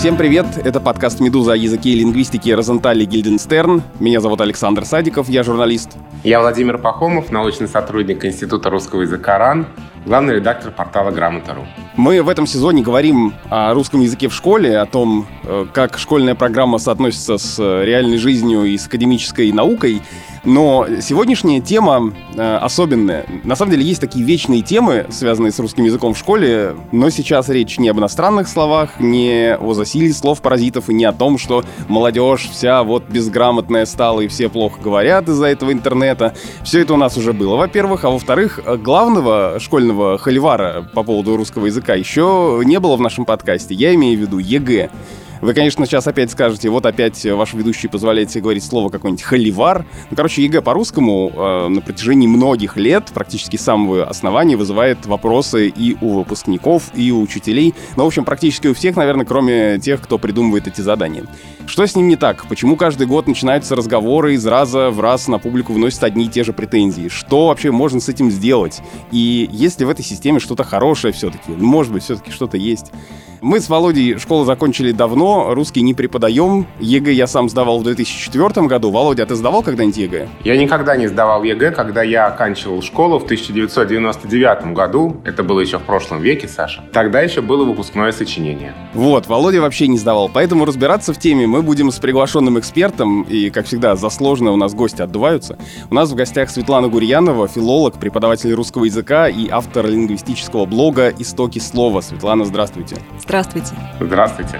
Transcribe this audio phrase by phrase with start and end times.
[0.00, 0.46] Всем привет!
[0.56, 3.82] Это подкаст «Медуза» о языке и лингвистике Розентали Гильденстерн.
[3.98, 5.90] Меня зовут Александр Садиков, я журналист.
[6.24, 9.66] Я Владимир Пахомов, научный сотрудник Института русского языка РАН,
[10.06, 11.66] главный редактор портала «Грамота.ру».
[11.96, 16.34] Мы в этом сезоне говорим о русском языке в школе, о том, э, как школьная
[16.34, 20.02] программа соотносится с э, реальной жизнью и с академической наукой.
[20.42, 23.26] Но сегодняшняя тема э, особенная.
[23.44, 27.50] На самом деле есть такие вечные темы, связанные с русским языком в школе, но сейчас
[27.50, 32.48] речь не об иностранных словах, не о засилии слов-паразитов и не о том, что молодежь
[32.50, 36.34] вся вот безграмотная стала и все плохо говорят из-за этого интернета.
[36.62, 38.04] Все это у нас уже было, во-первых.
[38.04, 43.74] А во-вторых, главного школьного холивара по поводу русского языка еще не было в нашем подкасте.
[43.74, 44.90] Я имею в виду ЕГЭ.
[45.40, 49.86] Вы, конечно, сейчас опять скажете, вот опять ваш ведущий позволяет себе говорить слово какой-нибудь холивар.
[50.10, 55.68] Ну, короче, ЕГЭ по-русскому э, на протяжении многих лет, практически с самого основания, вызывает вопросы
[55.68, 57.74] и у выпускников, и у учителей.
[57.96, 61.24] Ну, в общем, практически у всех, наверное, кроме тех, кто придумывает эти задания.
[61.66, 62.46] Что с ним не так?
[62.46, 66.44] Почему каждый год начинаются разговоры из раза в раз на публику выносят одни и те
[66.44, 67.08] же претензии?
[67.08, 68.80] Что вообще можно с этим сделать?
[69.10, 71.52] И есть ли в этой системе что-то хорошее все-таки?
[71.52, 72.92] Может быть, все-таки что-то есть.
[73.40, 76.66] Мы с Володей школу закончили давно, русский не преподаем.
[76.80, 78.90] ЕГЭ я сам сдавал в 2004 году.
[78.90, 80.28] Володя, а ты сдавал когда-нибудь ЕГЭ?
[80.44, 85.20] Я никогда не сдавал ЕГЭ, когда я оканчивал школу в 1999 году.
[85.24, 86.82] Это было еще в прошлом веке, Саша.
[86.92, 88.74] Тогда еще было выпускное сочинение.
[88.94, 90.30] Вот, Володя вообще не сдавал.
[90.32, 93.22] Поэтому разбираться в теме мы будем с приглашенным экспертом.
[93.22, 95.58] И, как всегда, за сложное у нас гости отдуваются.
[95.90, 101.58] У нас в гостях Светлана Гурьянова, филолог, преподаватель русского языка и автор лингвистического блога «Истоки
[101.58, 102.00] слова».
[102.00, 102.96] Светлана, здравствуйте.
[103.18, 103.74] Здравствуйте.
[104.00, 104.58] Здравствуйте.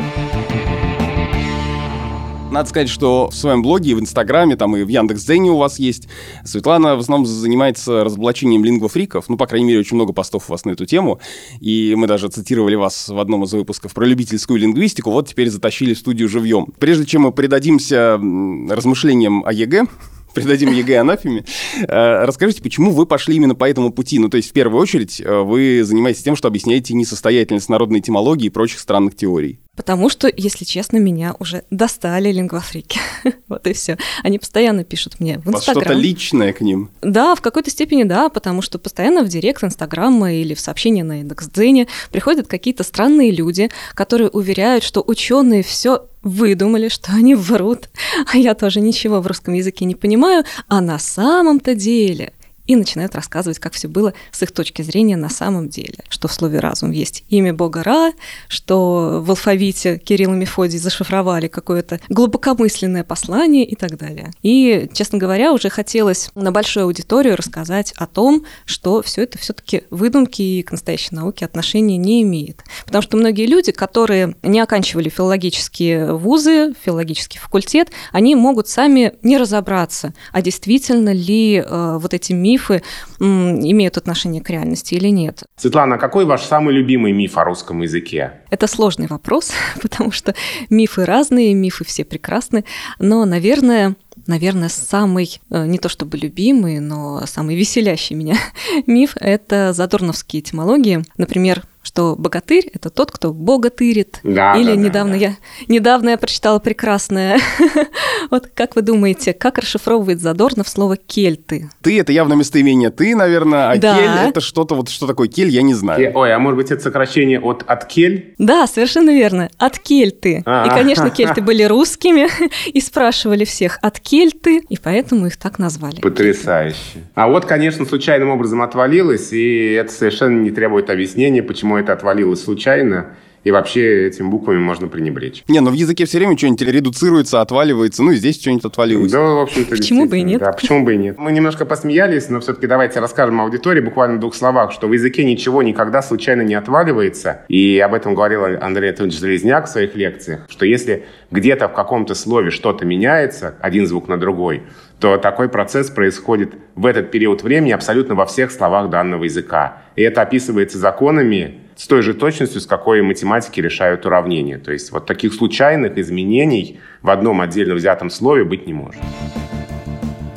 [2.50, 6.08] Надо сказать, что в своем блоге, в Инстаграме, там и в Яндекс.Дзене у вас есть.
[6.44, 9.28] Светлана в основном занимается разоблачением лингвофриков.
[9.28, 11.20] Ну, по крайней мере, очень много постов у вас на эту тему.
[11.60, 15.12] И мы даже цитировали вас в одном из выпусков про любительскую лингвистику.
[15.12, 16.66] Вот теперь затащили в студию живьем.
[16.80, 18.20] Прежде чем мы предадимся
[18.68, 19.84] размышлениям о ЕГЭ,
[20.34, 21.44] придадим ЕГЭ анафеме.
[21.86, 24.18] Э, расскажите, почему вы пошли именно по этому пути?
[24.18, 28.46] Ну, то есть, в первую очередь, э, вы занимаетесь тем, что объясняете несостоятельность народной этимологии
[28.46, 29.60] и прочих странных теорий.
[29.80, 33.00] Потому что, если честно, меня уже достали лингвофрики.
[33.48, 33.96] вот и все.
[34.22, 35.82] Они постоянно пишут мне в Инстаграм.
[35.84, 36.90] что-то личное к ним?
[37.00, 41.20] Да, в какой-то степени да, потому что постоянно в директ Инстаграма или в сообщения на
[41.20, 47.88] Яндекс.Дзене приходят какие-то странные люди, которые уверяют, что ученые все выдумали, что они врут,
[48.30, 52.34] а я тоже ничего в русском языке не понимаю, а на самом-то деле
[52.70, 56.04] и начинают рассказывать, как все было с их точки зрения на самом деле.
[56.08, 58.12] Что в слове «разум» есть имя Бога Ра,
[58.46, 64.30] что в алфавите Кирилл и Мефодий зашифровали какое-то глубокомысленное послание и так далее.
[64.42, 69.82] И, честно говоря, уже хотелось на большую аудиторию рассказать о том, что все это все-таки
[69.90, 72.62] выдумки и к настоящей науке отношения не имеет.
[72.84, 79.38] Потому что многие люди, которые не оканчивали филологические вузы, филологический факультет, они могут сами не
[79.38, 82.82] разобраться, а действительно ли э, вот эти мифы мифы
[83.18, 85.44] имеют отношение к реальности или нет.
[85.56, 88.32] Светлана, какой ваш самый любимый миф о русском языке?
[88.50, 90.34] Это сложный вопрос, потому что
[90.68, 92.64] мифы разные, мифы все прекрасны,
[92.98, 98.36] но, наверное, наверное, самый, э, не то чтобы любимый, но самый веселящий меня
[98.86, 101.04] миф– это задорновские этимологии.
[101.16, 104.20] Например, что богатырь– это тот, кто богатырит.
[104.22, 105.36] Да, Или да, недавно, да, Я,
[105.66, 107.40] недавно я прочитала прекрасное.
[108.30, 111.68] вот как вы думаете, как расшифровывает Задорнов слово «кельты»?
[111.82, 113.96] Ты– это явно местоимение «ты», наверное, а да.
[113.96, 116.12] «кель»– это что-то, вот что такое «кель», я не знаю.
[116.14, 118.34] Ой, а может быть, это сокращение от «от кель»?
[118.38, 119.50] Да, совершенно верно.
[119.58, 120.44] «От кельты».
[120.46, 122.28] И, конечно, кельты были русскими
[122.72, 126.00] и спрашивали всех «от кельты», и поэтому их так назвали.
[126.00, 126.76] Потрясающе.
[127.16, 131.92] А вот, конечно, случайным образом отвалилось, и это совершенно не требует объяснения, почему почему это
[131.92, 135.44] отвалилось случайно, и вообще этими буквами можно пренебречь.
[135.48, 139.10] Не, ну в языке все время что-нибудь редуцируется, отваливается, ну и здесь что-нибудь отвалилось.
[139.10, 140.40] Да, в общем-то, Почему бы и нет?
[140.40, 141.16] Да, почему бы и нет.
[141.18, 145.24] Мы немножко посмеялись, но все-таки давайте расскажем аудитории буквально в двух словах, что в языке
[145.24, 147.42] ничего никогда случайно не отваливается.
[147.48, 152.14] И об этом говорил Андрей Анатольевич Железняк в своих лекциях, что если где-то в каком-то
[152.14, 154.62] слове что-то меняется, один звук на другой,
[154.98, 159.78] то такой процесс происходит в этот период времени абсолютно во всех словах данного языка.
[159.96, 164.58] И это описывается законами с той же точностью, с какой математики решают уравнения.
[164.58, 169.00] То есть вот таких случайных изменений в одном отдельно взятом слове быть не может.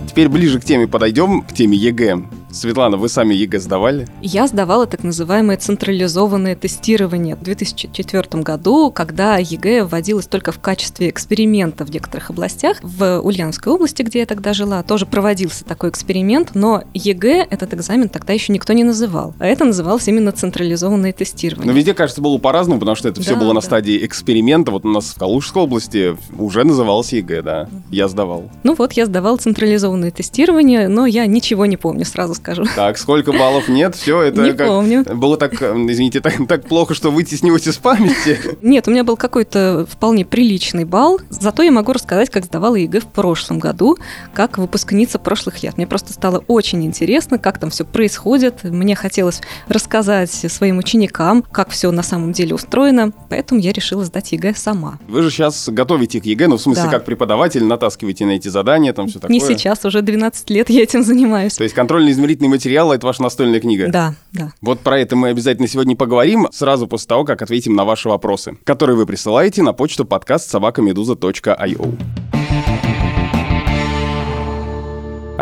[0.07, 2.23] Теперь ближе к теме подойдем, к теме ЕГЭ.
[2.53, 4.07] Светлана, вы сами ЕГЭ сдавали?
[4.21, 11.09] Я сдавала так называемое централизованное тестирование в 2004 году, когда ЕГЭ вводилось только в качестве
[11.09, 12.77] эксперимента в некоторых областях.
[12.83, 18.07] В Ульяновской области, где я тогда жила, тоже проводился такой эксперимент, но ЕГЭ этот экзамен
[18.07, 19.33] тогда еще никто не называл.
[19.39, 21.71] А это называлось именно централизованное тестирование.
[21.71, 23.53] Но везде, кажется, было по-разному, потому что это да, все было да.
[23.55, 24.69] на стадии эксперимента.
[24.69, 27.69] Вот у нас в Калужской области уже называлось ЕГЭ, да.
[27.89, 28.51] Я сдавал.
[28.61, 32.65] Ну вот, я сдавал централизованное тестирование, но я ничего не помню, сразу скажу.
[32.75, 33.95] Так, сколько баллов нет?
[33.95, 34.67] Все, это не как...
[34.67, 35.03] помню.
[35.15, 38.57] было так, извините, так, так плохо, что вытеснилось из памяти.
[38.61, 41.19] Нет, у меня был какой-то вполне приличный балл.
[41.29, 43.97] Зато я могу рассказать, как сдавала ЕГЭ в прошлом году,
[44.33, 45.77] как выпускница прошлых лет.
[45.77, 48.63] Мне просто стало очень интересно, как там все происходит.
[48.63, 53.11] Мне хотелось рассказать своим ученикам, как все на самом деле устроено.
[53.29, 54.99] Поэтому я решила сдать ЕГЭ сама.
[55.07, 56.89] Вы же сейчас готовите к ЕГЭ, ну, в смысле, да.
[56.89, 59.33] как преподаватель, натаскиваете на эти задания, там все такое.
[59.33, 61.55] Не сейчас, уже 12 лет я этим занимаюсь.
[61.55, 61.75] То есть
[62.33, 63.89] контрольно-измерительный материал это ваша настольная книга?
[63.89, 64.53] Да, да.
[64.61, 68.57] Вот про это мы обязательно сегодня поговорим, сразу после того, как ответим на ваши вопросы,
[68.63, 72.42] которые вы присылаете на почту подкаст собака meduza.io.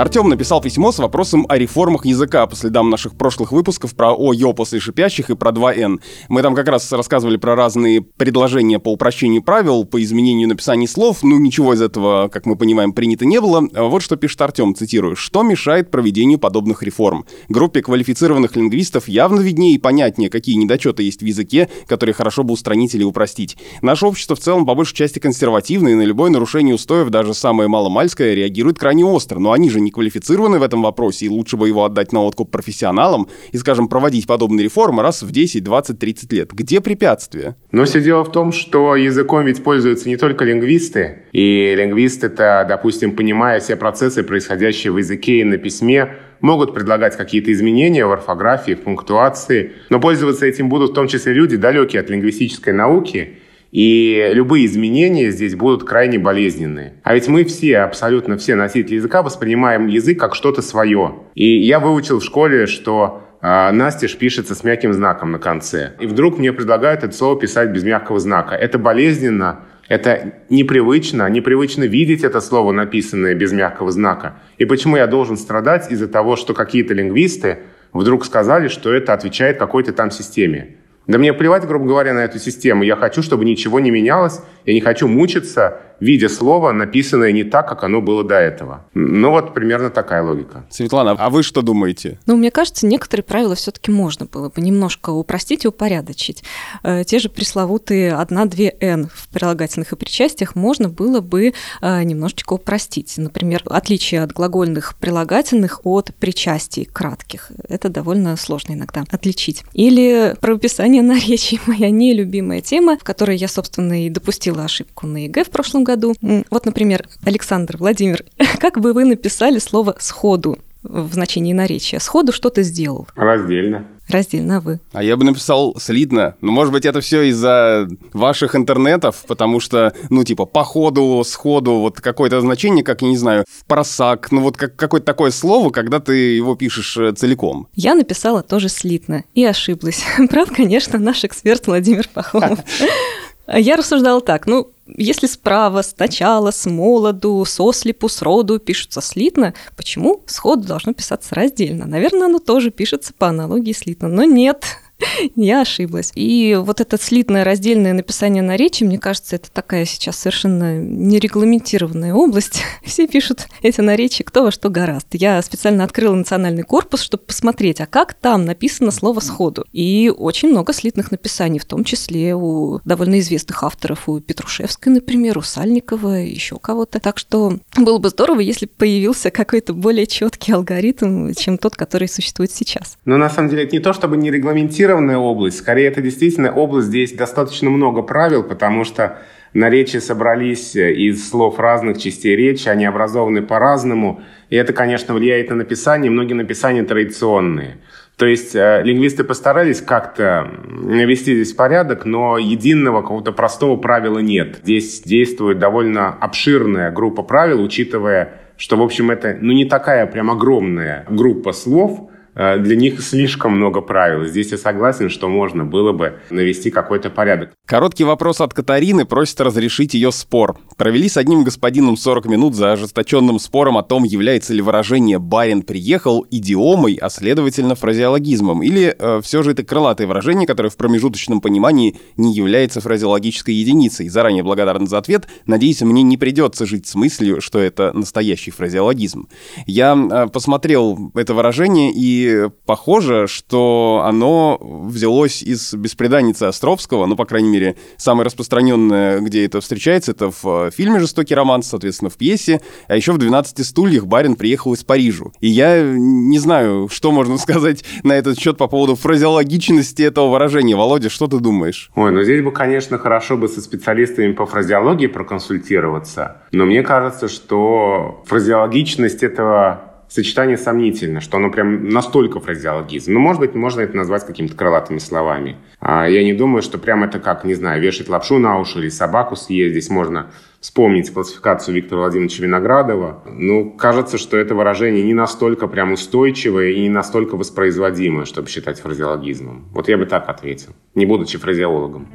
[0.01, 4.33] Артем написал письмо с вопросом о реформах языка по следам наших прошлых выпусков про О,
[4.53, 5.99] после шипящих и про 2Н.
[6.27, 11.19] Мы там как раз рассказывали про разные предложения по упрощению правил, по изменению написания слов.
[11.21, 13.63] Ну, ничего из этого, как мы понимаем, принято не было.
[13.75, 15.15] Вот что пишет Артем, цитирую.
[15.15, 17.27] «Что мешает проведению подобных реформ?
[17.47, 22.53] Группе квалифицированных лингвистов явно виднее и понятнее, какие недочеты есть в языке, которые хорошо бы
[22.53, 23.55] устранить или упростить.
[23.83, 27.69] Наше общество в целом по большей части консервативное, и на любое нарушение устоев, даже самое
[27.69, 29.37] маломальское, реагирует крайне остро.
[29.37, 32.49] Но они же не квалифицированы в этом вопросе, и лучше бы его отдать на откуп
[32.49, 36.51] профессионалам и, скажем, проводить подобные реформы раз в 10, 20, 30 лет.
[36.51, 37.55] Где препятствия?
[37.71, 43.15] Но все дело в том, что языком ведь пользуются не только лингвисты, и лингвисты-то, допустим,
[43.15, 48.73] понимая все процессы, происходящие в языке и на письме, могут предлагать какие-то изменения в орфографии,
[48.73, 53.37] в пунктуации, но пользоваться этим будут в том числе люди, далекие от лингвистической науки,
[53.71, 56.95] и любые изменения здесь будут крайне болезненные.
[57.03, 61.15] А ведь мы все, абсолютно все носители языка воспринимаем язык как что-то свое.
[61.35, 65.93] И я выучил в школе, что э, Настеж пишется с мягким знаком на конце.
[65.99, 68.55] И вдруг мне предлагают это слово писать без мягкого знака.
[68.55, 74.35] Это болезненно, это непривычно, непривычно видеть это слово, написанное без мягкого знака.
[74.57, 77.59] И почему я должен страдать из-за того, что какие-то лингвисты
[77.93, 80.75] вдруг сказали, что это отвечает какой-то там системе.
[81.07, 82.83] Да мне плевать, грубо говоря, на эту систему.
[82.83, 84.41] Я хочу, чтобы ничего не менялось.
[84.65, 88.85] Я не хочу мучиться видя слово, написанное не так, как оно было до этого.
[88.93, 90.65] Ну вот примерно такая логика.
[90.69, 92.19] Светлана, а вы что думаете?
[92.25, 96.43] Ну, мне кажется, некоторые правила все-таки можно было бы немножко упростить и упорядочить.
[96.83, 102.53] Э, те же пресловутые 1-2 «н» в прилагательных и причастиях можно было бы э, немножечко
[102.53, 103.13] упростить.
[103.17, 107.51] Например, отличие от глагольных прилагательных от причастий кратких.
[107.69, 109.63] Это довольно сложно иногда отличить.
[109.73, 115.43] Или правописание наречий, моя нелюбимая тема, в которой я, собственно, и допустила ошибку на ЕГЭ
[115.43, 116.15] в прошлом году году.
[116.49, 118.23] Вот, например, Александр, Владимир,
[118.59, 120.57] как бы вы написали слово «сходу»?
[120.83, 121.99] в значении наречия.
[121.99, 123.07] Сходу что-то сделал.
[123.15, 123.85] Раздельно.
[124.09, 124.79] Раздельно, а вы?
[124.91, 126.35] А я бы написал слитно.
[126.41, 131.73] Ну, может быть, это все из-за ваших интернетов, потому что, ну, типа, по ходу, сходу,
[131.79, 135.69] вот какое-то значение, как, я не знаю, в просак, ну, вот как, какое-то такое слово,
[135.69, 137.67] когда ты его пишешь э, целиком.
[137.75, 140.03] Я написала тоже слитно и ошиблась.
[140.29, 142.59] Прав, конечно, наш эксперт Владимир Пахомов.
[143.47, 150.67] Я рассуждала так, ну, если справа, сначала, с молоду, сослепу, сроду пишутся слитно, почему сходу
[150.67, 151.85] должно писаться раздельно?
[151.85, 154.65] Наверное, оно тоже пишется по аналогии слитно, но нет,
[155.35, 156.11] Я ошиблась.
[156.15, 162.63] И вот это слитное раздельное написание наречий, мне кажется, это такая сейчас совершенно нерегламентированная область.
[162.83, 165.07] Все пишут эти наречия кто во что гораст.
[165.11, 169.65] Я специально открыла национальный корпус, чтобы посмотреть, а как там написано слово сходу.
[169.71, 175.37] И очень много слитных написаний, в том числе у довольно известных авторов, у Петрушевской, например,
[175.37, 176.99] у Сальникова, еще кого-то.
[176.99, 182.51] Так что было бы здорово, если появился какой-то более четкий алгоритм, чем тот, который существует
[182.51, 182.97] сейчас.
[183.05, 186.51] Но на самом деле это не то, чтобы не регламентировать регламентированная область, скорее это действительно
[186.51, 189.19] область, здесь достаточно много правил, потому что
[189.53, 195.49] наречия собрались э, из слов разных частей речи, они образованы по-разному, и это, конечно, влияет
[195.49, 197.77] на написание, многие написания традиционные.
[198.17, 204.59] То есть э, лингвисты постарались как-то навести здесь порядок, но единого какого-то простого правила нет.
[204.63, 210.29] Здесь действует довольно обширная группа правил, учитывая, что, в общем, это ну, не такая прям
[210.29, 214.25] огромная группа слов– для них слишком много правил.
[214.25, 217.51] Здесь я согласен, что можно было бы навести какой-то порядок.
[217.65, 220.57] Короткий вопрос от Катарины просит разрешить ее спор.
[220.77, 225.61] Провели с одним господином 40 минут за ожесточенным спором о том, является ли выражение «барин
[225.61, 231.41] приехал» идиомой, а следовательно фразеологизмом, или э, все же это крылатое выражение, которое в промежуточном
[231.41, 234.09] понимании не является фразеологической единицей.
[234.09, 235.27] Заранее благодарен за ответ.
[235.45, 239.27] Надеюсь, мне не придется жить с мыслью, что это настоящий фразеологизм.
[239.65, 242.20] Я э, посмотрел это выражение, и
[242.65, 249.61] похоже, что оно взялось из беспреданницы Островского, ну, по крайней мере, самое распространенное, где это
[249.61, 254.05] встречается, это в э, фильме «Жестокий роман», соответственно, в пьесе, а еще в «12 стульях»
[254.05, 255.25] барин приехал из Парижа.
[255.39, 260.75] И я не знаю, что можно сказать на этот счет по поводу фразеологичности этого выражения.
[260.75, 261.91] Володя, что ты думаешь?
[261.95, 267.27] Ой, ну здесь бы, конечно, хорошо бы со специалистами по фразеологии проконсультироваться, но мне кажется,
[267.27, 273.13] что фразеологичность этого сочетание сомнительно, что оно прям настолько фразеологизм.
[273.13, 275.55] Ну, может быть, можно это назвать какими-то крылатыми словами.
[275.79, 278.89] А я не думаю, что прям это как, не знаю, вешать лапшу на уши или
[278.89, 279.71] собаку съесть.
[279.71, 283.23] Здесь можно вспомнить классификацию Виктора Владимировича Виноградова.
[283.25, 288.81] Ну, кажется, что это выражение не настолько прям устойчивое и не настолько воспроизводимое, чтобы считать
[288.81, 289.69] фразеологизмом.
[289.71, 292.09] Вот я бы так ответил, не будучи фразеологом.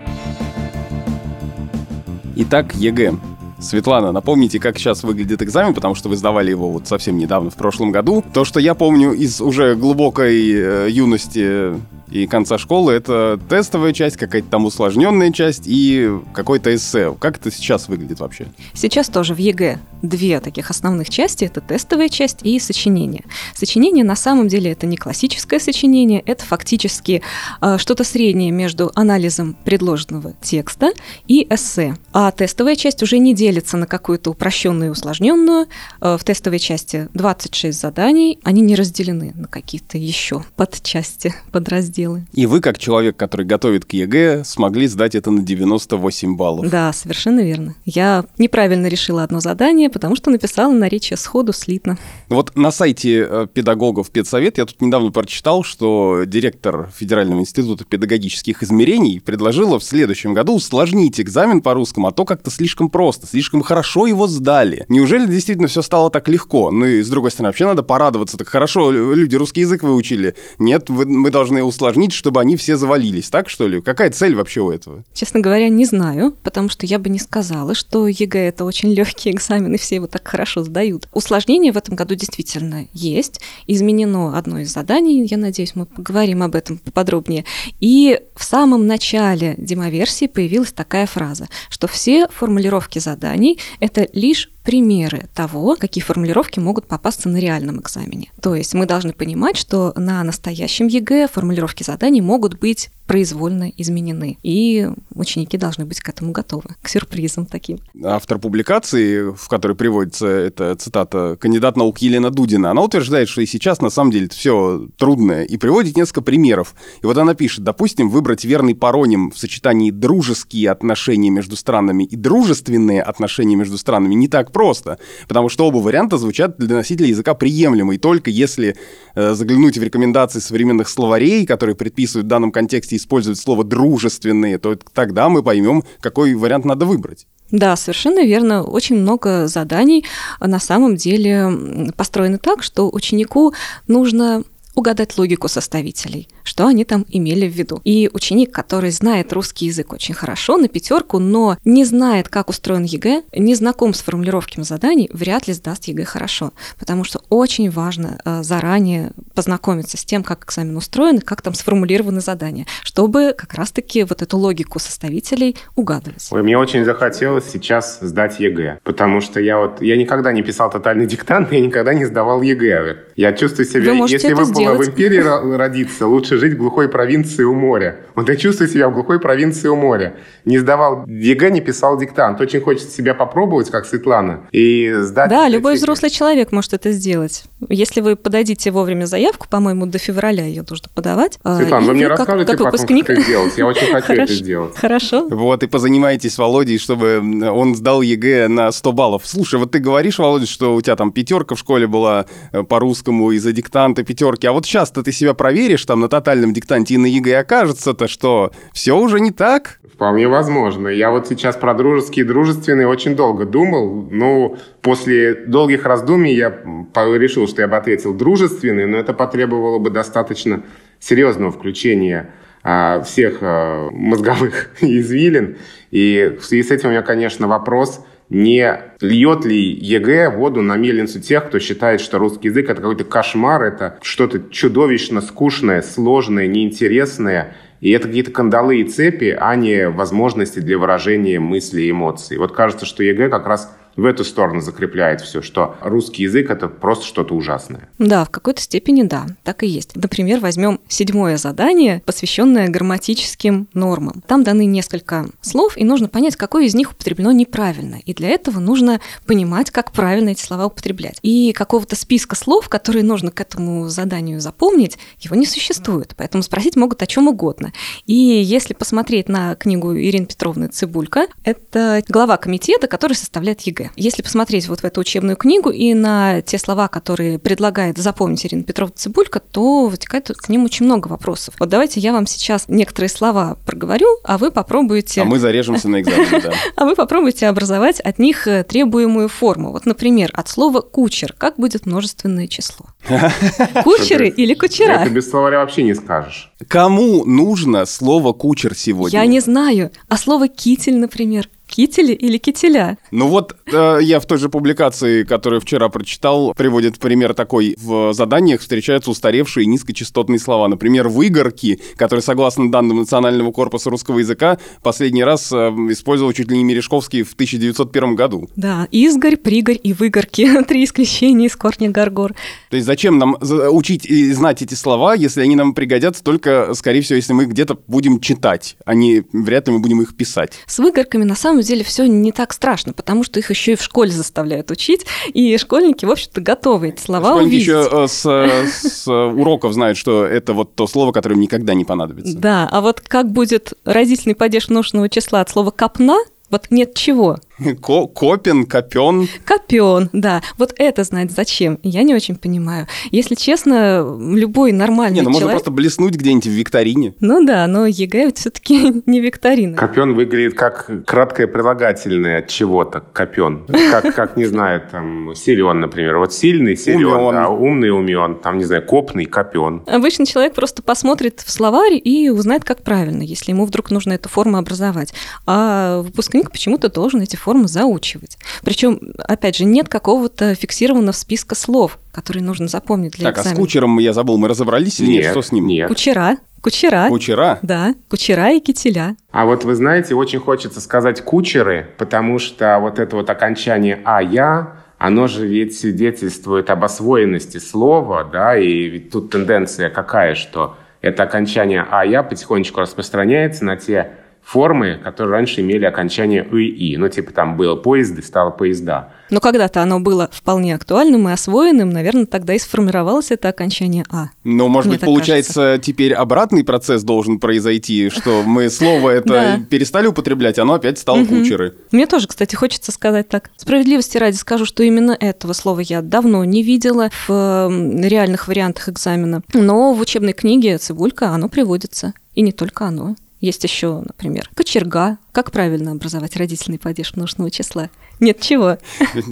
[2.36, 3.14] Итак, ЕГЭ.
[3.58, 7.54] Светлана, напомните, как сейчас выглядит экзамен, потому что вы сдавали его вот совсем недавно, в
[7.54, 8.24] прошлом году.
[8.32, 11.74] То, что я помню из уже глубокой э, юности
[12.10, 17.14] и конца школы, это тестовая часть, какая-то там усложненная часть и какой-то эссе.
[17.18, 18.46] Как это сейчас выглядит вообще?
[18.74, 21.44] Сейчас тоже в ЕГЭ две таких основных части.
[21.44, 23.24] Это тестовая часть и сочинение.
[23.54, 27.22] Сочинение на самом деле это не классическое сочинение, это фактически
[27.60, 30.92] э, что-то среднее между анализом предложенного текста
[31.26, 31.96] и эссе.
[32.12, 35.66] А тестовая часть уже не делится на какую-то упрощенную и усложненную.
[36.00, 41.95] Э, в тестовой части 26 заданий, они не разделены на какие-то еще подчасти, подразделы.
[42.32, 46.68] И вы, как человек, который готовит к ЕГЭ, смогли сдать это на 98 баллов.
[46.70, 47.74] Да, совершенно верно.
[47.84, 51.98] Я неправильно решила одно задание, потому что написала наречие сходу слитно.
[52.28, 58.62] Вот на сайте э, педагогов педсовет я тут недавно прочитал, что директор Федерального института педагогических
[58.62, 63.62] измерений предложила в следующем году усложнить экзамен по русскому, а то как-то слишком просто, слишком
[63.62, 64.84] хорошо его сдали.
[64.88, 66.70] Неужели действительно все стало так легко?
[66.70, 68.36] Ну и с другой стороны, вообще надо порадоваться.
[68.36, 70.34] Так хорошо, люди русский язык выучили.
[70.58, 73.30] Нет, вы, мы должны усложнить, чтобы они все завалились.
[73.30, 73.80] Так что ли?
[73.80, 75.04] Какая цель вообще у этого?
[75.14, 79.30] Честно говоря, не знаю, потому что я бы не сказала, что ЕГЭ это очень легкий
[79.30, 81.08] экзамен, и все его так хорошо сдают.
[81.12, 83.40] Усложнение в этом году действительно есть.
[83.66, 87.44] Изменено одно из заданий, я надеюсь, мы поговорим об этом подробнее.
[87.80, 95.28] И в самом начале демоверсии появилась такая фраза, что все формулировки заданий— это лишь примеры
[95.32, 98.32] того, какие формулировки могут попасться на реальном экзамене.
[98.42, 104.38] То есть мы должны понимать, что на настоящем ЕГЭ формулировки заданий могут быть произвольно изменены.
[104.42, 107.78] И ученики должны быть к этому готовы, к сюрпризам таким.
[108.02, 113.46] Автор публикации, в которой приводится эта цитата кандидат наук Елена Дудина, она утверждает, что и
[113.46, 116.74] сейчас на самом деле все трудное, и приводит несколько примеров.
[117.02, 122.16] И вот она пишет, допустим, выбрать верный пароним в сочетании дружеские отношения между странами и
[122.16, 124.98] дружественные отношения между странами не так просто,
[125.28, 128.76] потому что оба варианта звучат для носителя языка приемлемо, и только если
[129.14, 134.76] э, заглянуть в рекомендации современных словарей, которые предписывают в данном контексте использовать слово «дружественные», то
[134.92, 137.26] тогда мы поймем, какой вариант надо выбрать.
[137.50, 138.64] Да, совершенно верно.
[138.64, 140.04] Очень много заданий
[140.40, 143.54] на самом деле построены так, что ученику
[143.86, 144.42] нужно
[144.76, 147.80] угадать логику составителей, что они там имели в виду.
[147.82, 152.84] И ученик, который знает русский язык очень хорошо, на пятерку, но не знает, как устроен
[152.84, 156.52] ЕГЭ, не знаком с формулировками заданий, вряд ли сдаст ЕГЭ хорошо.
[156.78, 162.20] Потому что очень важно э, заранее познакомиться с тем, как экзамен устроен, как там сформулированы
[162.20, 166.28] задания, чтобы как раз-таки вот эту логику составителей угадывать.
[166.30, 170.70] Ой, мне очень захотелось сейчас сдать ЕГЭ, потому что я вот, я никогда не писал
[170.70, 172.96] тотальный диктант, я никогда не сдавал ЕГЭ.
[173.16, 177.54] Я чувствую себя, вы если выпало в империи родиться, лучше жить в глухой провинции у
[177.54, 177.96] моря.
[178.14, 180.14] Вот я чувствую себя в глухой провинции у моря.
[180.44, 182.40] Не сдавал ЕГЭ, не писал диктант.
[182.40, 185.30] Очень хочется себя попробовать, как Светлана, и сдать.
[185.30, 185.80] Да, любой ЕГЭ.
[185.80, 187.44] взрослый человек может это сделать.
[187.68, 191.38] Если вы подадите вовремя заявку, по-моему, до февраля ее нужно подавать.
[191.42, 193.52] А, Светлана, вы мне как, расскажете как потом, как это сделать.
[193.56, 194.76] Я очень хочу это сделать.
[194.76, 195.26] Хорошо.
[195.28, 197.20] Вот, и позанимайтесь Володей, чтобы
[197.50, 199.22] он сдал ЕГЭ на 100 баллов.
[199.24, 202.78] Слушай, вот ты говоришь, Володя, что у тебя там пятерка в школе была э, по
[202.78, 206.96] русскому из-за диктанта пятерки, а вот сейчас-то ты себя проверишь там на тотальном диктанте и
[206.96, 209.80] на ЕГЭ, окажется-то, что все уже не так.
[209.92, 210.88] Вполне возможно.
[210.88, 214.08] Я вот сейчас про дружеские и дружественные очень долго думал.
[214.10, 216.48] Ну, после долгих раздумий я
[216.94, 220.62] решил, что я бы ответил дружественный, но это потребовало бы достаточно
[221.00, 222.30] серьезного включения
[222.62, 225.58] а, всех а, мозговых извилин.
[225.90, 230.76] И в связи с этим у меня, конечно, вопрос, не льет ли ЕГЭ воду на
[230.76, 236.46] мельницу тех, кто считает, что русский язык это какой-то кошмар, это что-то чудовищно скучное, сложное,
[236.46, 242.38] неинтересное– и это какие-то кандалы и цепи, а не возможности для выражения мыслей и эмоций.
[242.38, 246.68] Вот кажется, что ЕГЭ как раз в эту сторону закрепляет все, что русский язык это
[246.68, 247.88] просто что-то ужасное.
[247.98, 249.96] Да, в какой-то степени да, так и есть.
[249.96, 254.22] Например, возьмем седьмое задание, посвященное грамматическим нормам.
[254.26, 257.96] Там даны несколько слов, и нужно понять, какое из них употреблено неправильно.
[258.04, 261.18] И для этого нужно понимать, как правильно эти слова употреблять.
[261.22, 266.14] И какого-то списка слов, которые нужно к этому заданию запомнить, его не существует.
[266.16, 267.72] Поэтому спросить могут о чем угодно.
[268.04, 273.85] И если посмотреть на книгу Ирины Петровны Цибулька, это глава комитета, который составляет ЕГЭ.
[273.96, 278.62] Если посмотреть вот в эту учебную книгу и на те слова, которые предлагает запомнить Ирина
[278.62, 281.54] Петровна Цибулька, то вытекает к ним очень много вопросов.
[281.58, 285.22] Вот давайте я вам сейчас некоторые слова проговорю, а вы попробуете...
[285.22, 286.52] А мы зарежемся на экзамене, да.
[286.76, 289.72] А вы попробуйте образовать от них э, требуемую форму.
[289.72, 292.86] Вот, например, от слова «кучер» как будет множественное число?
[293.84, 294.92] Кучеры или кучера?
[294.92, 296.52] Это без словаря вообще не скажешь.
[296.68, 299.18] Кому нужно слово «кучер» сегодня?
[299.18, 299.90] Я не знаю.
[300.08, 301.48] А слово «китель», например?
[301.76, 302.96] Кители или кителя?
[303.10, 307.76] Ну вот э, я в той же публикации, которую вчера прочитал, приводит пример такой.
[307.78, 310.68] В заданиях встречаются устаревшие низкочастотные слова.
[310.68, 315.56] Например, выгорки, которые, согласно данным Национального корпуса русского языка, последний раз э,
[315.90, 318.48] использовал чуть ли не Мережковский в 1901 году.
[318.56, 320.48] Да, изгорь, пригорь и выгорки.
[320.66, 322.32] Три исключения из корня горгор.
[322.70, 323.36] То есть зачем нам
[323.70, 327.76] учить и знать эти слова, если они нам пригодятся только, скорее всего, если мы где-то
[327.86, 330.54] будем читать, а не вряд ли мы будем их писать.
[330.64, 333.82] С выгорками на самом деле все не так страшно, потому что их еще и в
[333.82, 337.66] школе заставляют учить, и школьники, в общем-то, готовы эти слова Школьники увидеть.
[337.66, 341.74] еще э, с, э, с уроков знают, что это вот то слово, которое им никогда
[341.74, 342.36] не понадобится.
[342.36, 346.18] Да, а вот как будет родительный падеж множественного числа от слова «копна»,
[346.50, 347.38] вот нет чего.
[347.80, 349.28] Копен, копен.
[349.44, 350.42] Копен, да.
[350.58, 351.78] Вот это знать зачем?
[351.82, 352.86] Я не очень понимаю.
[353.10, 355.42] Если честно, любой нормальный Не, ну человек...
[355.42, 357.14] можно просто блеснуть где-нибудь в викторине.
[357.20, 359.76] Ну да, но ЕГЭ все таки не викторина.
[359.76, 363.00] Копен выглядит как краткое прилагательное от чего-то.
[363.12, 363.64] Копен.
[363.90, 366.18] Как, как, не знаю, там, силен, например.
[366.18, 367.34] Вот сильный, силен, умен.
[367.34, 368.36] Да, умный, умен.
[368.36, 369.82] Там, не знаю, копный, копен.
[369.86, 374.28] Обычно человек просто посмотрит в словарь и узнает, как правильно, если ему вдруг нужно эту
[374.28, 375.14] форму образовать.
[375.46, 378.38] А выпускник почему-то должен эти форму заучивать.
[378.64, 383.50] Причем, опять же, нет какого-то фиксированного списка слов, которые нужно запомнить для так, экзамена.
[383.50, 385.30] Так, а с кучером я забыл, мы разобрались или нет?
[385.30, 385.68] Что с ним?
[385.68, 385.86] Нет.
[385.86, 386.38] Кучера.
[386.60, 387.06] Кучера.
[387.08, 387.60] Кучера?
[387.62, 389.14] Да, кучера и кителя.
[389.30, 394.20] А вот вы знаете, очень хочется сказать кучеры, потому что вот это вот окончание «а
[394.20, 400.76] я», оно же ведь свидетельствует об освоенности слова, да, и ведь тут тенденция какая, что
[401.00, 404.10] это окончание «а я» потихонечку распространяется на те
[404.46, 406.96] формы, которые раньше имели окончание «ы-и».
[406.96, 409.12] Ну, типа там было поезды, стало поезда.
[409.28, 414.28] Но когда-то оно было вполне актуальным и освоенным, наверное, тогда и сформировалось это окончание «а».
[414.44, 415.82] Но, может Мне быть, получается, кажется.
[415.82, 421.74] теперь обратный процесс должен произойти, что мы слово это перестали употреблять, оно опять стало кучеры.
[421.90, 423.50] Мне тоже, кстати, хочется сказать так.
[423.56, 429.42] Справедливости ради скажу, что именно этого слова я давно не видела в реальных вариантах экзамена.
[429.54, 432.14] Но в учебной книге «Цибулька» оно приводится.
[432.36, 433.16] И не только оно.
[433.46, 435.18] Есть еще, например, кочерга.
[435.30, 437.90] Как правильно образовать родительный падеж множественного числа?
[438.18, 438.78] Нет чего.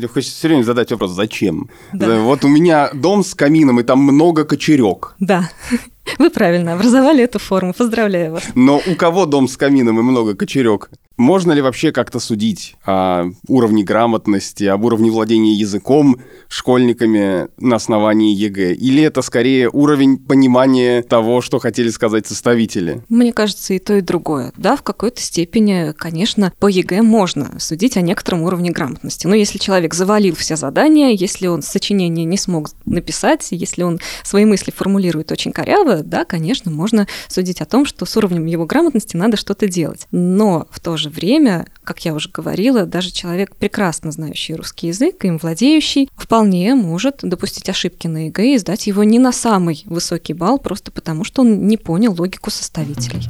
[0.06, 1.68] Хочется все время задать вопрос, зачем?
[1.92, 2.20] Да.
[2.20, 5.16] Вот у меня дом с камином, и там много кочерек.
[5.18, 5.50] Да.
[6.20, 7.72] Вы правильно образовали эту форму.
[7.72, 8.44] Поздравляю вас.
[8.54, 10.90] Но у кого дом с камином и много кочерек?
[11.16, 18.34] Можно ли вообще как-то судить о уровне грамотности, об уровне владения языком школьниками на основании
[18.34, 18.74] ЕГЭ?
[18.74, 23.02] Или это скорее уровень понимания того, что хотели сказать составители?
[23.08, 24.52] Мне кажется, и то, и другое.
[24.56, 29.28] Да, в какой-то степени, конечно, по ЕГЭ можно судить о некотором уровне грамотности.
[29.28, 34.44] Но если человек завалил все задания, если он сочинение не смог написать, если он свои
[34.44, 39.16] мысли формулирует очень коряво, да, конечно, можно судить о том, что с уровнем его грамотности
[39.16, 40.08] надо что-то делать.
[40.10, 44.88] Но в то же же время, как я уже говорила, даже человек, прекрасно знающий русский
[44.88, 49.82] язык, им владеющий, вполне может допустить ошибки на ЕГЭ и сдать его не на самый
[49.86, 53.28] высокий балл, просто потому что он не понял логику составителей.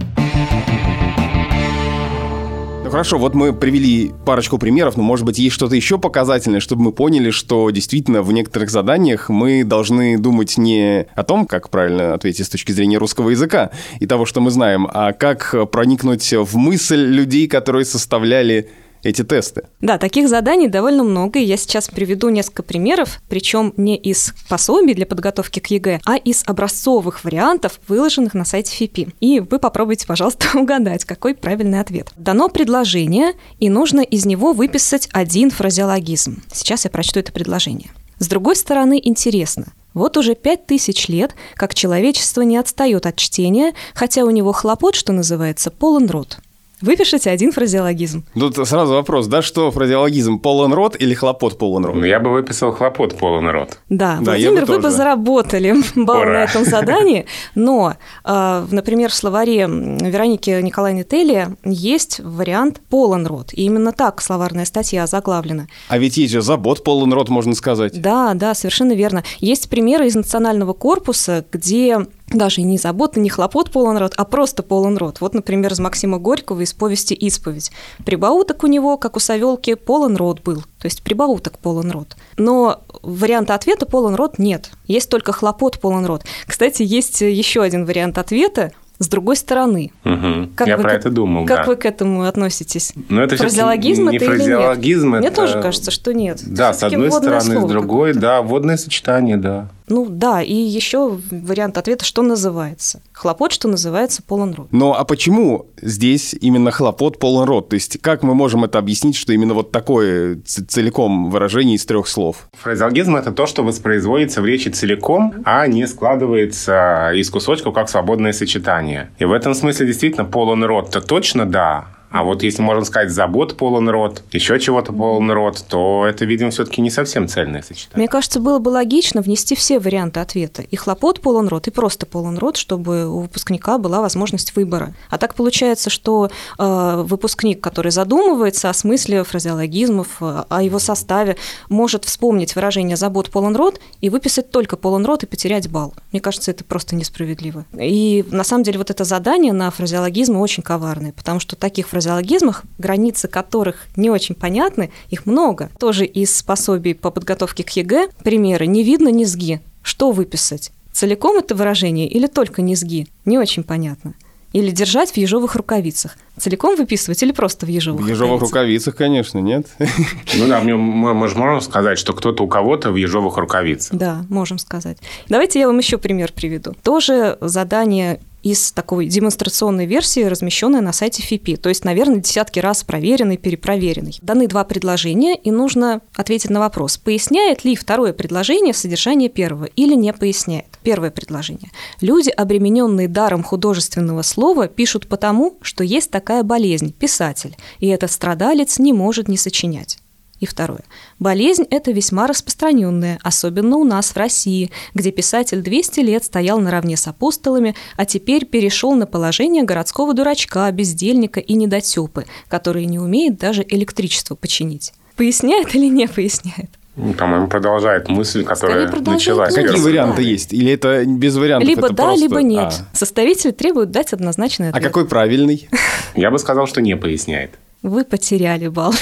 [2.94, 6.92] Хорошо, вот мы привели парочку примеров, но, может быть, есть что-то еще показательное, чтобы мы
[6.92, 12.46] поняли, что действительно в некоторых заданиях мы должны думать не о том, как правильно ответить
[12.46, 17.04] с точки зрения русского языка и того, что мы знаем, а как проникнуть в мысль
[17.04, 18.70] людей, которые составляли
[19.04, 19.64] эти тесты.
[19.80, 24.94] Да, таких заданий довольно много, и я сейчас приведу несколько примеров, причем не из пособий
[24.94, 29.08] для подготовки к ЕГЭ, а из образцовых вариантов, выложенных на сайте ФИПИ.
[29.20, 32.10] И вы попробуйте, пожалуйста, угадать, какой правильный ответ.
[32.16, 36.42] Дано предложение, и нужно из него выписать один фразеологизм.
[36.52, 37.90] Сейчас я прочту это предложение.
[38.18, 39.66] С другой стороны, интересно.
[39.92, 44.96] Вот уже пять тысяч лет, как человечество не отстает от чтения, хотя у него хлопот,
[44.96, 46.38] что называется, полон рот.
[46.84, 48.24] Выпишите один фразеологизм.
[48.34, 51.96] Тут сразу вопрос, да, что фразеологизм полон рот или хлопот полон рот?
[51.96, 53.78] Ну, я бы выписал хлопот полон рот.
[53.88, 56.32] Да, да Владимир, бы вы бы заработали балл Ура.
[56.32, 63.54] на этом задании, но, э, например, в словаре Вероники Николаевны Телли есть вариант полон рот,
[63.54, 65.68] и именно так словарная статья заглавлена.
[65.88, 67.98] А ведь есть же забот полон рот, можно сказать.
[67.98, 69.24] Да, да, совершенно верно.
[69.38, 74.62] Есть примеры из национального корпуса, где даже не забота, не хлопот полон рот, а просто
[74.62, 75.20] полон рот.
[75.20, 77.70] Вот, например, из Максима Горького из повести «Исповедь».
[78.04, 80.62] Прибауток у него, как у Савелки, полон рот был.
[80.80, 82.16] То есть прибауток полон рот.
[82.36, 84.70] Но варианта ответа полон рот нет.
[84.86, 86.24] Есть только хлопот полон рот.
[86.46, 89.90] Кстати, есть еще один вариант ответа, с другой стороны.
[90.04, 90.50] Угу.
[90.54, 90.92] Как Я про к...
[90.92, 91.46] это думал.
[91.46, 91.64] Как да.
[91.64, 92.92] вы к этому относитесь?
[93.08, 95.32] Ну, это фразеологизм не это фразеологизм, или нет?
[95.32, 95.42] Это...
[95.42, 96.40] Мне тоже кажется, что нет.
[96.46, 99.68] Да, с одной стороны, с другой, да, водное сочетание, да.
[99.88, 103.02] Ну да, и еще вариант ответа, что называется.
[103.12, 104.68] Хлопот, что называется, полон рот.
[104.70, 107.68] Ну а почему здесь именно хлопот полон рот?
[107.68, 112.08] То есть как мы можем это объяснить, что именно вот такое целиком выражение из трех
[112.08, 112.48] слов?
[112.62, 118.32] Фразеологизм– это то, что воспроизводится в речи целиком, а не складывается из кусочков как свободное
[118.32, 119.10] сочетание.
[119.18, 123.56] И в этом смысле действительно полон рот-то точно да, а вот если можно сказать забот
[123.56, 127.96] полон рот, еще чего-то полон рот, то это, видимо, все-таки не совсем цельное сочетание.
[127.96, 130.62] Мне кажется, было бы логично внести все варианты ответа.
[130.62, 134.94] И хлопот полон рот, и просто полон рот, чтобы у выпускника была возможность выбора.
[135.10, 141.36] А так получается, что э, выпускник, который задумывается о смысле фразеологизмов, э, о его составе,
[141.68, 145.94] может вспомнить выражение «забот полон рот» и выписать только полон рот и потерять балл.
[146.12, 147.64] Мне кажется, это просто несправедливо.
[147.76, 152.03] И на самом деле вот это задание на фразеологизмы очень коварное, потому что таких фразеологизмов
[152.04, 155.70] фразеологизмах, границы которых не очень понятны, их много.
[155.78, 159.60] Тоже из пособий по подготовке к ЕГЭ примеры «не видно ни зги».
[159.82, 160.70] Что выписать?
[160.92, 163.06] Целиком это выражение или только низги?
[163.24, 164.14] Не очень понятно.
[164.52, 166.16] Или держать в ежовых рукавицах.
[166.38, 169.66] Целиком выписывать или просто в ежовых В ежовых рукавицах, конечно, нет?
[169.78, 173.98] Ну да, мы, мы же можем сказать, что кто-то у кого-то в ежовых рукавицах.
[173.98, 174.98] Да, можем сказать.
[175.28, 176.74] Давайте я вам еще пример приведу.
[176.82, 181.56] Тоже задание из такой демонстрационной версии, размещенной на сайте ФИПИ.
[181.56, 184.18] То есть, наверное, десятки раз проверенный, перепроверенный.
[184.20, 189.94] Даны два предложения, и нужно ответить на вопрос, поясняет ли второе предложение содержание первого или
[189.94, 190.66] не поясняет.
[190.82, 191.70] Первое предложение.
[192.02, 198.78] Люди, обремененные даром художественного слова, пишут потому, что есть такая болезнь– писатель, и этот страдалец
[198.78, 199.98] не может не сочинять.
[200.44, 200.82] И второе.
[201.18, 206.98] Болезнь эта весьма распространенная, особенно у нас в России, где писатель 200 лет стоял наравне
[206.98, 213.38] с апостолами, а теперь перешел на положение городского дурачка, бездельника и недотепы, который не умеет
[213.38, 214.92] даже электричество починить.
[215.16, 216.68] Поясняет или не поясняет?
[216.94, 219.54] Ну, по-моему, продолжает мысль, которая началась.
[219.54, 220.52] Какие варианты есть?
[220.52, 221.66] Или это без вариантов?
[221.66, 222.22] Либо это да, просто...
[222.22, 222.82] либо нет.
[222.92, 222.94] А.
[222.94, 224.84] Составители требуют дать однозначный ответ.
[224.84, 225.70] А какой правильный?
[226.14, 227.52] Я бы сказал, что не поясняет
[227.84, 228.94] вы потеряли балл.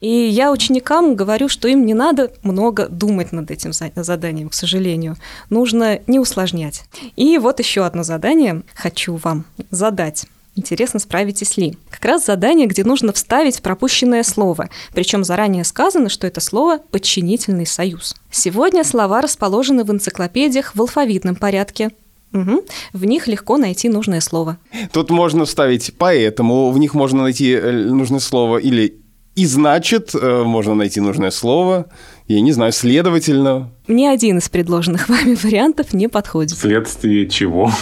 [0.00, 5.16] И я ученикам говорю, что им не надо много думать над этим заданием, к сожалению.
[5.48, 6.84] Нужно не усложнять.
[7.16, 10.26] И вот еще одно задание хочу вам задать.
[10.56, 11.78] Интересно, справитесь ли?
[11.90, 14.68] Как раз задание, где нужно вставить пропущенное слово.
[14.92, 18.14] Причем заранее сказано, что это слово «подчинительный союз».
[18.30, 21.90] Сегодня слова расположены в энциклопедиях в алфавитном порядке,
[22.34, 22.64] Угу.
[22.92, 24.58] В них легко найти нужное слово.
[24.92, 29.00] Тут можно вставить поэтому, в них можно найти э, нужное слово или
[29.34, 31.86] и значит, э, можно найти нужное слово.
[32.28, 33.70] Я не знаю, следовательно.
[33.88, 36.56] Ни один из предложенных вами вариантов не подходит.
[36.56, 37.72] Вследствие чего?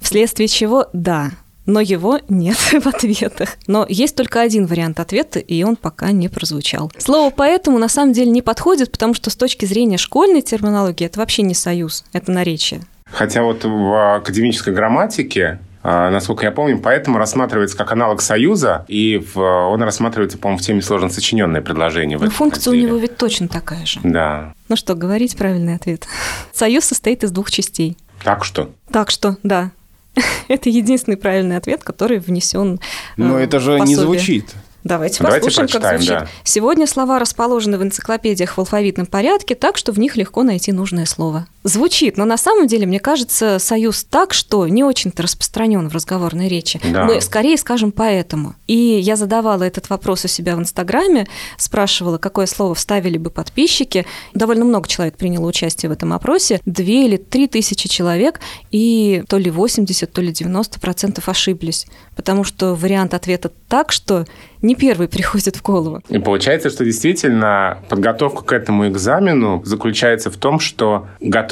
[0.00, 1.30] Вследствие чего, да.
[1.64, 3.56] Но его нет в ответах.
[3.66, 6.90] Но есть только один вариант ответа, и он пока не прозвучал.
[6.98, 11.20] Слово «поэтому» на самом деле не подходит, потому что с точки зрения школьной терминологии это
[11.20, 12.82] вообще не союз, это наречие.
[13.10, 19.24] Хотя вот в академической грамматике а, насколько я помню, поэтому рассматривается как аналог союза, и
[19.32, 22.18] в, он рассматривается, по-моему, в теме сложно сочиненное предложение.
[22.18, 22.84] Но функция разделе.
[22.84, 24.00] у него ведь точно такая же.
[24.02, 24.52] Да.
[24.68, 26.06] Ну что, говорить правильный ответ.
[26.52, 27.96] Союз состоит из двух частей.
[28.22, 28.70] Так что?
[28.90, 29.70] Так что, да.
[30.48, 32.80] Это единственный правильный ответ, который внесен.
[33.16, 34.54] Но э, это же не звучит.
[34.84, 36.18] Давайте послушаем, Давайте как звучит.
[36.18, 36.28] Да.
[36.44, 41.04] Сегодня слова расположены в энциклопедиях в алфавитном порядке, так что в них легко найти нужное
[41.04, 41.46] слово.
[41.68, 46.48] Звучит, но на самом деле, мне кажется, союз так, что не очень-то распространен в разговорной
[46.48, 46.80] речи.
[46.92, 47.04] Да.
[47.04, 48.54] Мы скорее скажем поэтому.
[48.66, 51.26] И я задавала этот вопрос у себя в Инстаграме,
[51.58, 54.06] спрашивала, какое слово вставили бы подписчики.
[54.32, 56.62] Довольно много человек приняло участие в этом опросе.
[56.64, 61.86] Две или три тысячи человек, и то ли 80, то ли 90 процентов ошиблись.
[62.16, 64.24] Потому что вариант ответа так, что
[64.62, 66.02] не первый приходит в голову.
[66.08, 71.08] И получается, что действительно подготовка к этому экзамену заключается в том, что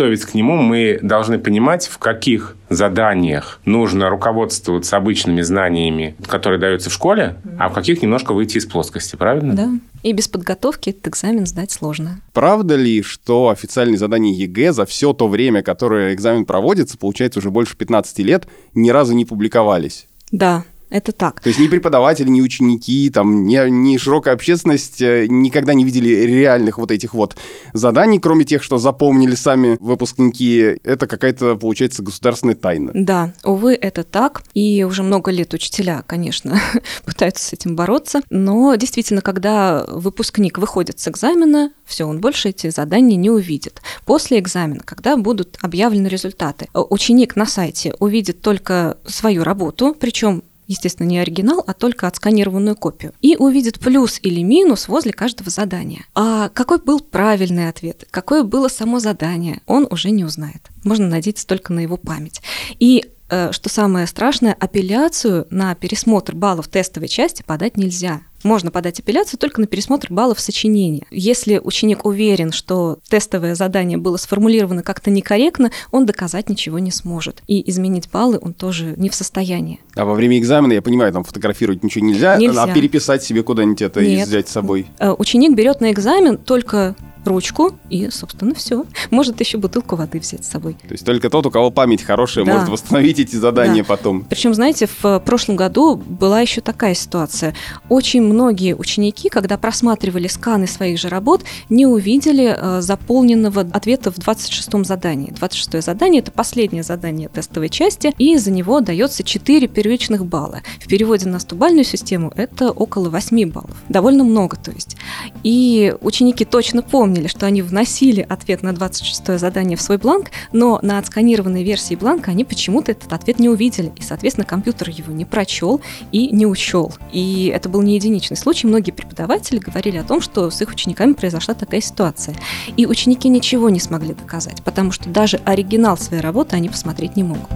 [0.06, 6.90] готовясь к нему мы должны понимать, в каких заданиях нужно руководствоваться обычными знаниями, которые даются
[6.90, 9.54] в школе, а в каких немножко выйти из плоскости, правильно?
[9.54, 9.70] Да.
[10.04, 12.20] И без подготовки этот экзамен сдать сложно.
[12.32, 17.50] Правда ли, что официальные задания ЕГЭ за все то время, которое экзамен проводится, получается уже
[17.50, 20.06] больше 15 лет, ни разу не публиковались?
[20.30, 21.40] Да, это так.
[21.40, 26.08] То есть ни преподаватели, ни ученики, там, ни, ни широкая общественность э, никогда не видели
[26.08, 27.36] реальных вот этих вот
[27.72, 30.78] заданий, кроме тех, что запомнили сами выпускники.
[30.84, 32.92] Это какая-то, получается, государственная тайна.
[32.94, 34.42] Да, увы, это так.
[34.54, 36.60] И уже много лет учителя, конечно,
[37.04, 38.20] пытаются с этим бороться.
[38.30, 43.82] Но действительно, когда выпускник выходит с экзамена, все, он больше эти задания не увидит.
[44.04, 51.06] После экзамена, когда будут объявлены результаты, ученик на сайте увидит только свою работу, причем естественно,
[51.06, 56.04] не оригинал, а только отсканированную копию, и увидит плюс или минус возле каждого задания.
[56.14, 60.70] А какой был правильный ответ, какое было само задание, он уже не узнает.
[60.84, 62.42] Можно надеяться только на его память.
[62.78, 69.00] И э, что самое страшное, апелляцию на пересмотр баллов тестовой части подать нельзя можно подать
[69.00, 71.02] апелляцию только на пересмотр баллов сочинения.
[71.10, 77.42] Если ученик уверен, что тестовое задание было сформулировано как-то некорректно, он доказать ничего не сможет.
[77.46, 79.80] И изменить баллы он тоже не в состоянии.
[79.94, 82.62] А во время экзамена, я понимаю, там фотографировать ничего нельзя, нельзя.
[82.62, 84.26] а переписать себе куда-нибудь это Нет.
[84.26, 84.86] и взять с собой?
[84.98, 86.94] Э, ученик берет на экзамен только
[87.26, 88.84] ручку и, собственно, все.
[89.10, 90.74] Может еще бутылку воды взять с собой.
[90.74, 92.54] То есть только тот, у кого память хорошая, да.
[92.54, 93.88] может восстановить эти задания да.
[93.88, 94.24] потом.
[94.24, 97.54] Причем, знаете, в прошлом году была еще такая ситуация.
[97.88, 104.18] Очень многие ученики, когда просматривали сканы своих же работ, не увидели э, заполненного ответа в
[104.18, 105.32] 26-м задании.
[105.32, 110.62] 26-е задание– это последнее задание тестовой части, и за него дается 4 первичных балла.
[110.80, 113.76] В переводе на стубальную систему это около 8 баллов.
[113.88, 114.96] Довольно много, то есть.
[115.42, 120.30] И ученики точно помнят, помнили, что они вносили ответ на 26 задание в свой бланк,
[120.52, 125.12] но на отсканированной версии бланка они почему-то этот ответ не увидели, и, соответственно, компьютер его
[125.12, 125.80] не прочел
[126.12, 126.92] и не учел.
[127.12, 128.66] И это был не единичный случай.
[128.66, 132.36] Многие преподаватели говорили о том, что с их учениками произошла такая ситуация.
[132.76, 137.22] И ученики ничего не смогли доказать, потому что даже оригинал своей работы они посмотреть не
[137.22, 137.50] могут.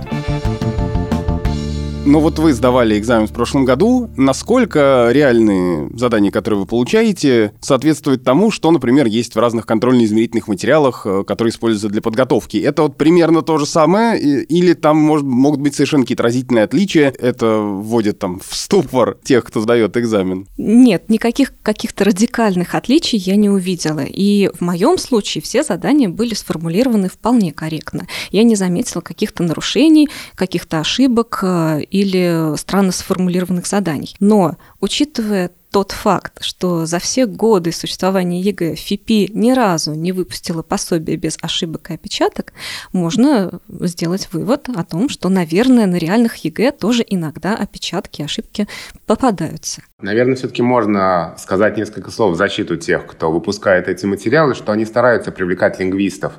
[2.07, 4.09] Но вот вы сдавали экзамен в прошлом году.
[4.17, 11.03] Насколько реальные задания, которые вы получаете, соответствуют тому, что, например, есть в разных контрольно-измерительных материалах,
[11.05, 12.57] э, которые используются для подготовки?
[12.57, 14.19] Это вот примерно то же самое?
[14.19, 17.13] Или там может, могут быть совершенно какие-то разительные отличия?
[17.19, 20.49] Это вводит там в ступор тех, кто сдает экзамен?
[20.57, 24.05] Нет, никаких каких-то радикальных отличий я не увидела.
[24.07, 28.07] И в моем случае все задания были сформулированы вполне корректно.
[28.31, 34.15] Я не заметила каких-то нарушений, каких-то ошибок э, или странно сформулированных заданий.
[34.21, 40.63] Но, учитывая тот факт, что за все годы существования ЕГЭ ФИПИ ни разу не выпустила
[40.63, 42.53] пособие без ошибок и опечаток,
[42.93, 48.67] можно сделать вывод о том, что, наверное, на реальных ЕГЭ тоже иногда опечатки и ошибки
[49.07, 49.83] попадаются.
[50.01, 54.85] Наверное, все-таки можно сказать несколько слов в защиту тех, кто выпускает эти материалы, что они
[54.85, 56.33] стараются привлекать лингвистов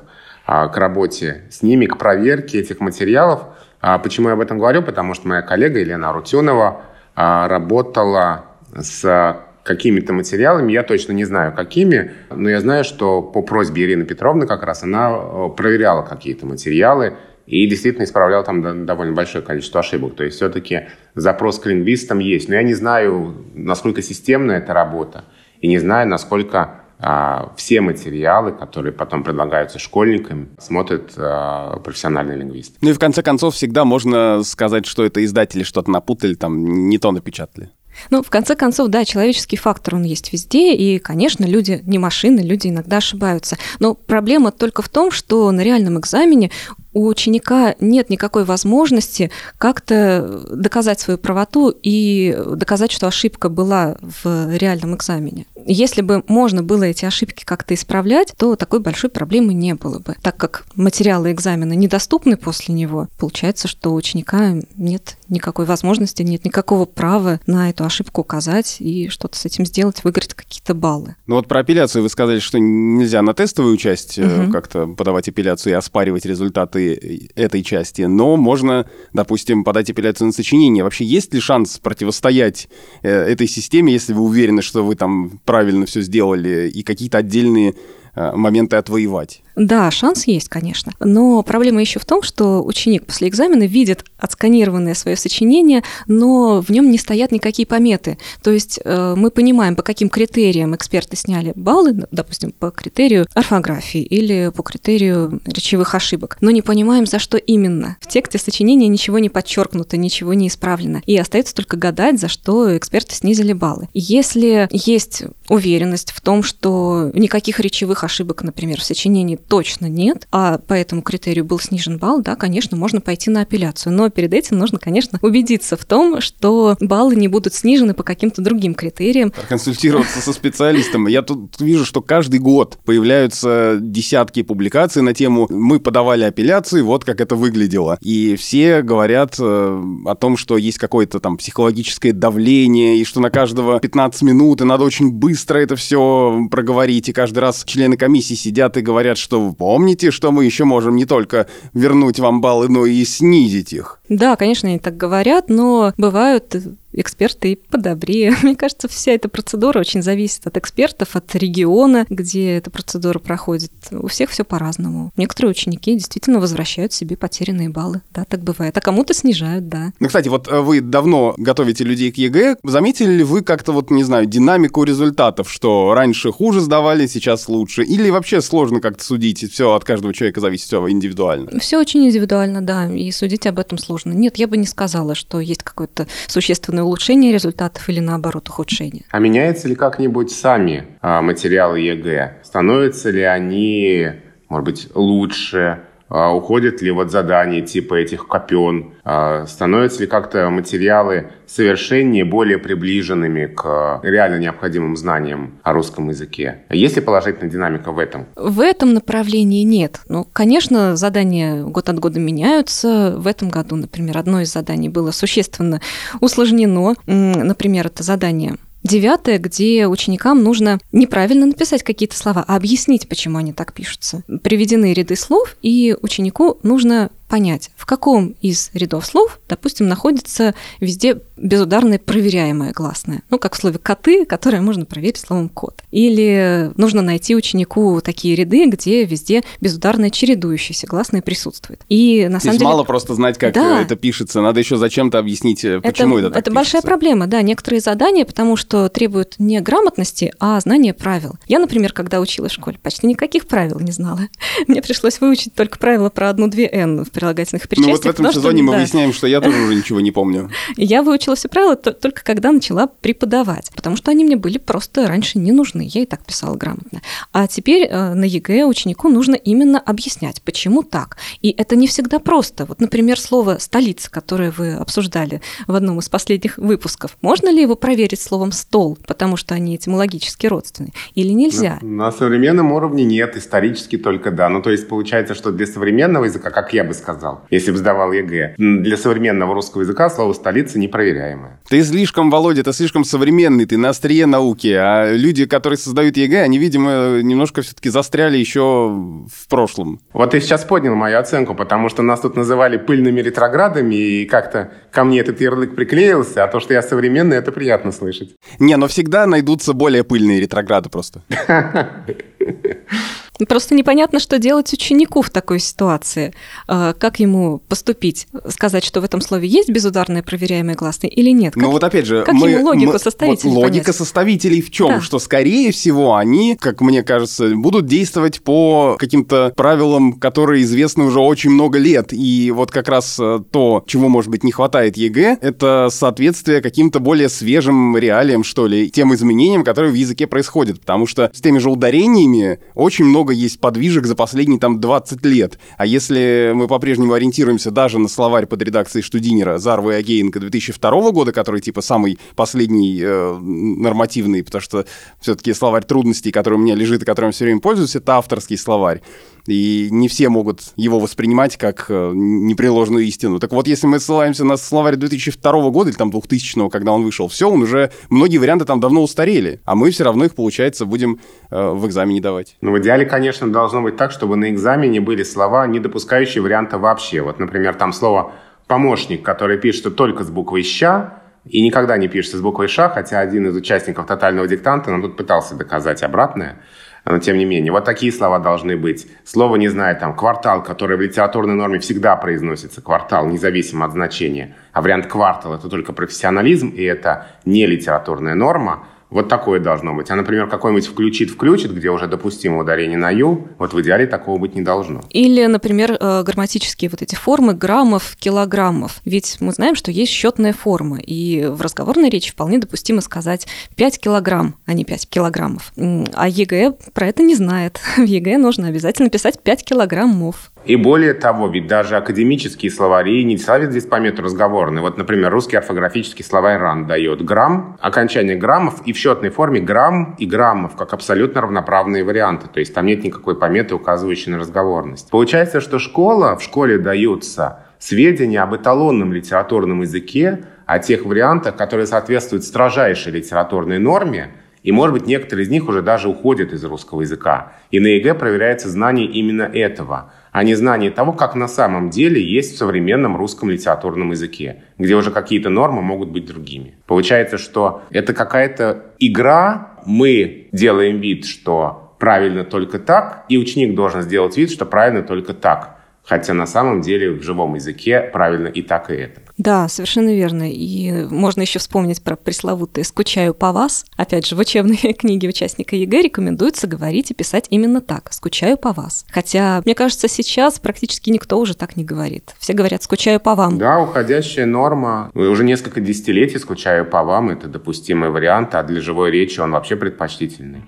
[0.44, 3.44] а, к работе с ними, к проверке этих материалов,
[3.82, 4.82] почему я об этом говорю?
[4.82, 6.82] Потому что моя коллега Елена Арутюнова
[7.14, 13.42] а, работала с какими-то материалами, я точно не знаю какими, но я знаю, что по
[13.42, 17.14] просьбе Ирины Петровны как раз она э, проверяла какие-то материалы
[17.46, 20.16] и действительно исправляла там довольно большое количество ошибок.
[20.16, 22.48] То есть все-таки запрос к лингвистам есть.
[22.48, 25.24] Но я не знаю, насколько системная эта работа,
[25.60, 32.76] и не знаю, насколько а, все материалы, которые потом предлагаются школьникам, смотрит а, профессиональный лингвист.
[32.80, 36.98] Ну и в конце концов всегда можно сказать, что это издатели что-то напутали, там не
[36.98, 37.70] то напечатали.
[38.10, 42.40] Ну, в конце концов, да, человеческий фактор, он есть везде, и, конечно, люди не машины,
[42.40, 43.58] люди иногда ошибаются.
[43.80, 46.50] Но проблема только в том, что на реальном экзамене
[46.94, 54.56] у ученика нет никакой возможности как-то доказать свою правоту и доказать, что ошибка была в
[54.56, 55.46] реальном экзамене.
[55.66, 60.16] Если бы можно было эти ошибки как-то исправлять, то такой большой проблемы не было бы.
[60.22, 66.44] Так как материалы экзамена недоступны после него, получается, что у ученика нет никакой возможности, нет
[66.44, 71.16] никакого права на эту ошибку указать и что-то с этим сделать, выиграть какие-то баллы.
[71.26, 74.52] Ну вот про апелляцию вы сказали, что нельзя на тестовую часть угу.
[74.52, 80.84] как-то подавать апелляцию и оспаривать результаты этой части, но можно, допустим, подать апелляцию на сочинение.
[80.84, 82.68] Вообще есть ли шанс противостоять
[83.02, 87.74] э, этой системе, если вы уверены, что вы там правильно все сделали и какие-то отдельные
[88.14, 89.42] э, моменты отвоевать?
[89.56, 90.92] Да, шанс есть, конечно.
[91.00, 96.70] Но проблема еще в том, что ученик после экзамена видит отсканированное свое сочинение, но в
[96.70, 98.18] нем не стоят никакие пометы.
[98.42, 104.00] То есть э, мы понимаем, по каким критериям эксперты сняли баллы, допустим, по критерию орфографии
[104.00, 107.96] или по критерию речевых ошибок, но не понимаем, за что именно.
[108.00, 111.02] В тексте сочинения ничего не подчеркнуто, ничего не исправлено.
[111.06, 113.88] И остается только гадать, за что эксперты снизили баллы.
[113.92, 120.58] Если есть уверенность в том, что никаких речевых ошибок, например, в сочинении точно нет, а
[120.58, 123.92] по этому критерию был снижен балл, да, конечно, можно пойти на апелляцию.
[123.92, 128.42] Но перед этим нужно, конечно, убедиться в том, что баллы не будут снижены по каким-то
[128.42, 129.32] другим критериям.
[129.48, 131.06] Консультироваться со специалистом.
[131.06, 137.04] Я тут вижу, что каждый год появляются десятки публикаций на тему «Мы подавали апелляции, вот
[137.04, 137.98] как это выглядело».
[138.00, 143.30] И все говорят э, о том, что есть какое-то там психологическое давление, и что на
[143.30, 147.08] каждого 15 минут, и надо очень быстро это все проговорить.
[147.08, 150.96] И каждый раз члены комиссии сидят и говорят, что вы помните, что мы еще можем
[150.96, 154.00] не только вернуть вам баллы, но и снизить их.
[154.08, 156.56] Да, конечно, они так говорят, но бывают
[156.92, 158.34] эксперты и подобрее.
[158.42, 163.72] Мне кажется, вся эта процедура очень зависит от экспертов, от региона, где эта процедура проходит.
[163.90, 165.12] У всех все по-разному.
[165.16, 168.02] Некоторые ученики действительно возвращают себе потерянные баллы.
[168.12, 168.76] Да, так бывает.
[168.76, 169.92] А кому-то снижают, да.
[170.00, 172.56] Ну, кстати, вот э, вы давно готовите людей к ЕГЭ.
[172.62, 177.82] Заметили ли вы как-то вот, не знаю, динамику результатов, что раньше хуже сдавали, сейчас лучше?
[177.82, 179.50] Или вообще сложно как-то судить?
[179.52, 181.58] Все от каждого человека зависит, все индивидуально?
[181.60, 182.92] Все очень индивидуально, да.
[182.92, 184.12] И судить об этом сложно.
[184.12, 189.04] Нет, я бы не сказала, что есть какое-то существенное на улучшение результатов или наоборот ухудшение.
[189.10, 192.38] А меняются ли как-нибудь сами а, материалы ЕГЭ?
[192.42, 194.08] Становятся ли они,
[194.48, 195.82] может быть, лучше?
[196.14, 202.58] А, уходят ли вот задания типа этих копен, а, становятся ли как-то материалы совершеннее, более
[202.58, 206.64] приближенными к реально необходимым знаниям о русском языке.
[206.68, 208.26] Есть ли положительная динамика в этом?
[208.36, 210.00] В этом направлении нет.
[210.08, 213.14] Ну, конечно, задания год от года меняются.
[213.16, 215.80] В этом году, например, одно из заданий было существенно
[216.20, 216.94] усложнено.
[217.06, 223.52] Например, это задание Девятое, где ученикам нужно неправильно написать какие-то слова, а объяснить, почему они
[223.52, 224.22] так пишутся.
[224.42, 231.22] Приведены ряды слов, и ученику нужно понять, в каком из рядов слов, допустим, находится везде
[231.38, 233.22] безударное проверяемое гласное.
[233.30, 235.82] Ну, как в слове «коты», которое можно проверить словом «кот».
[235.90, 241.80] Или нужно найти ученику такие ряды, где везде безударное чередующееся гласное присутствует.
[241.88, 242.66] И на самом деле...
[242.66, 243.80] мало просто знать, как да.
[243.80, 247.40] это пишется, надо еще зачем-то объяснить, э, почему это, это так Это большая проблема, да.
[247.40, 251.36] Некоторые задания, потому что требуют не грамотности, а знания правил.
[251.48, 254.20] Я, например, когда училась в школе, почти никаких правил не знала.
[254.68, 257.86] Мне пришлось выучить только правила про одну-две «н» в прилагательных причастиях.
[257.86, 258.78] Ну вот в этом сезоне что, мы да.
[258.78, 260.50] выясняем, что я тоже уже ничего не помню.
[260.76, 265.38] Я выучила все правила только когда начала преподавать, потому что они мне были просто раньше
[265.38, 267.00] не нужны, я и так писала грамотно.
[267.32, 271.16] А теперь э, на ЕГЭ ученику нужно именно объяснять, почему так.
[271.42, 272.64] И это не всегда просто.
[272.64, 277.76] Вот, например, слово «столица», которое вы обсуждали в одном из последних выпусков, можно ли его
[277.76, 281.78] проверить словом «стол», потому что они этимологически родственны, или нельзя?
[281.82, 284.48] На, на современном уровне нет, исторически только да.
[284.48, 287.78] Ну, то есть получается, что для современного языка, как я бы сказал, сказал, если бы
[287.78, 288.54] сдавал ЕГЭ.
[288.58, 291.60] Для современного русского языка слово «столица» непроверяемое.
[291.68, 296.42] Ты слишком, Володя, ты слишком современный, ты на острие науки, а люди, которые создают ЕГЭ,
[296.42, 300.00] они, видимо, немножко все-таки застряли еще в прошлом.
[300.12, 304.72] Вот ты сейчас поднял мою оценку, потому что нас тут называли пыльными ретроградами, и как-то
[304.90, 308.34] ко мне этот ярлык приклеился, а то, что я современный, это приятно слышать.
[308.58, 311.22] Не, но всегда найдутся более пыльные ретрограды просто.
[313.48, 316.32] Просто непонятно, что делать ученику в такой ситуации.
[316.68, 318.28] А, как ему поступить?
[318.48, 321.54] Сказать, что в этом слове есть безударное проверяемое гласное или нет?
[321.56, 323.96] Ну вот опять же, как мы, ему логику мы, составителей вот Логика понять?
[323.96, 324.88] составителей в чем?
[324.88, 325.00] Да.
[325.00, 331.20] Что, скорее всего, они, как мне кажется, будут действовать по каким-то правилам, которые известны уже
[331.20, 332.12] очень много лет.
[332.12, 337.00] И вот как раз э, то, чего, может быть, не хватает ЕГЭ, это соответствие каким-то
[337.00, 340.80] более свежим реалиям, что ли, тем изменениям, которые в языке происходят.
[340.80, 342.31] Потому что с теми же ударениями
[342.74, 345.58] очень много есть подвижек за последние там 20 лет.
[345.76, 351.10] А если мы по-прежнему ориентируемся даже на словарь под редакцией Штудинера Зарва и Агеенко 2002
[351.12, 354.86] года, который типа самый последний э, нормативный, потому что
[355.20, 359.02] все-таки словарь трудностей, который у меня лежит и которым все время пользуюсь, это авторский словарь
[359.46, 363.38] и не все могут его воспринимать как э, непреложную истину.
[363.38, 367.28] Так вот, если мы ссылаемся на словарь 2002 года или там 2000 когда он вышел,
[367.28, 371.20] все, он уже, многие варианты там давно устарели, а мы все равно их, получается, будем
[371.50, 372.56] э, в экзамене давать.
[372.60, 376.78] Ну, в идеале, конечно, должно быть так, чтобы на экзамене были слова, не допускающие варианта
[376.78, 377.22] вообще.
[377.22, 378.32] Вот, например, там слово
[378.66, 383.18] «помощник», который пишется только с буквой «ща», и никогда не пишется с буквой «ш», хотя
[383.18, 386.60] один из участников тотального диктанта нам тут пытался доказать обратное
[387.04, 387.72] но тем не менее.
[387.72, 389.06] Вот такие слова должны быть.
[389.24, 394.56] Слово, не знаю, там, квартал, которое в литературной норме всегда произносится, квартал, независимо от значения.
[394.72, 398.86] А вариант квартал– это только профессионализм, и это не литературная норма.
[399.12, 400.10] Вот такое должно быть.
[400.10, 404.54] А, например, какой-нибудь включит-включит, где уже допустимо ударение на «ю», вот в идеале такого быть
[404.54, 405.02] не должно.
[405.10, 409.02] Или, например, э, грамматические вот эти формы граммов, килограммов.
[409.04, 413.46] Ведь мы знаем, что есть счетная форма, и в разговорной речи вполне допустимо сказать
[413.76, 415.72] 5 килограмм, а не 5 килограммов.
[415.76, 417.80] А ЕГЭ про это не знает.
[417.98, 420.51] В ЕГЭ нужно обязательно писать 5 килограммов.
[420.64, 424.80] И более того, ведь даже академические словари не ставят здесь помету разговорный.
[424.80, 430.14] Вот, например, русский орфографический словарь РАН дает грамм, окончание граммов и в счетной форме грамм
[430.18, 432.46] и граммов, как абсолютно равноправные варианты.
[432.46, 435.10] То есть там нет никакой пометы, указывающей на разговорность.
[435.10, 441.88] Получается, что школа, в школе даются сведения об эталонном литературном языке, о тех вариантах, которые
[441.88, 444.30] соответствуют строжайшей литературной норме,
[444.62, 447.54] и, может быть, некоторые из них уже даже уходят из русского языка.
[447.72, 452.20] И на ЕГЭ проверяется знание именно этого– а не знание того, как на самом деле
[452.20, 456.74] есть в современном русском литературном языке, где уже какие-то нормы могут быть другими.
[456.86, 464.02] Получается, что это какая-то игра, мы делаем вид, что правильно только так, и ученик должен
[464.02, 465.81] сделать вид, что правильно только так.
[466.04, 469.20] Хотя на самом деле в живом языке правильно и так, и этак.
[469.38, 470.50] Да, совершенно верно.
[470.50, 473.84] И можно еще вспомнить про пресловутое «скучаю по вас».
[473.96, 478.72] Опять же, в учебной книге участника ЕГЭ рекомендуется говорить и писать именно так «скучаю по
[478.72, 479.06] вас».
[479.10, 482.34] Хотя, мне кажется, сейчас практически никто уже так не говорит.
[482.38, 483.58] Все говорят «скучаю по вам».
[483.58, 485.10] Да, уходящая норма.
[485.14, 489.76] Уже несколько десятилетий «скучаю по вам»— это допустимый вариант, а для живой речи он вообще
[489.76, 490.62] предпочтительный.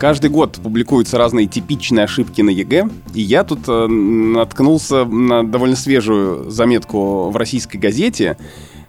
[0.00, 5.76] Каждый год публикуются разные типичные ошибки на ЕГЭ, и я тут э, наткнулся на довольно
[5.76, 8.38] свежую заметку в российской газете,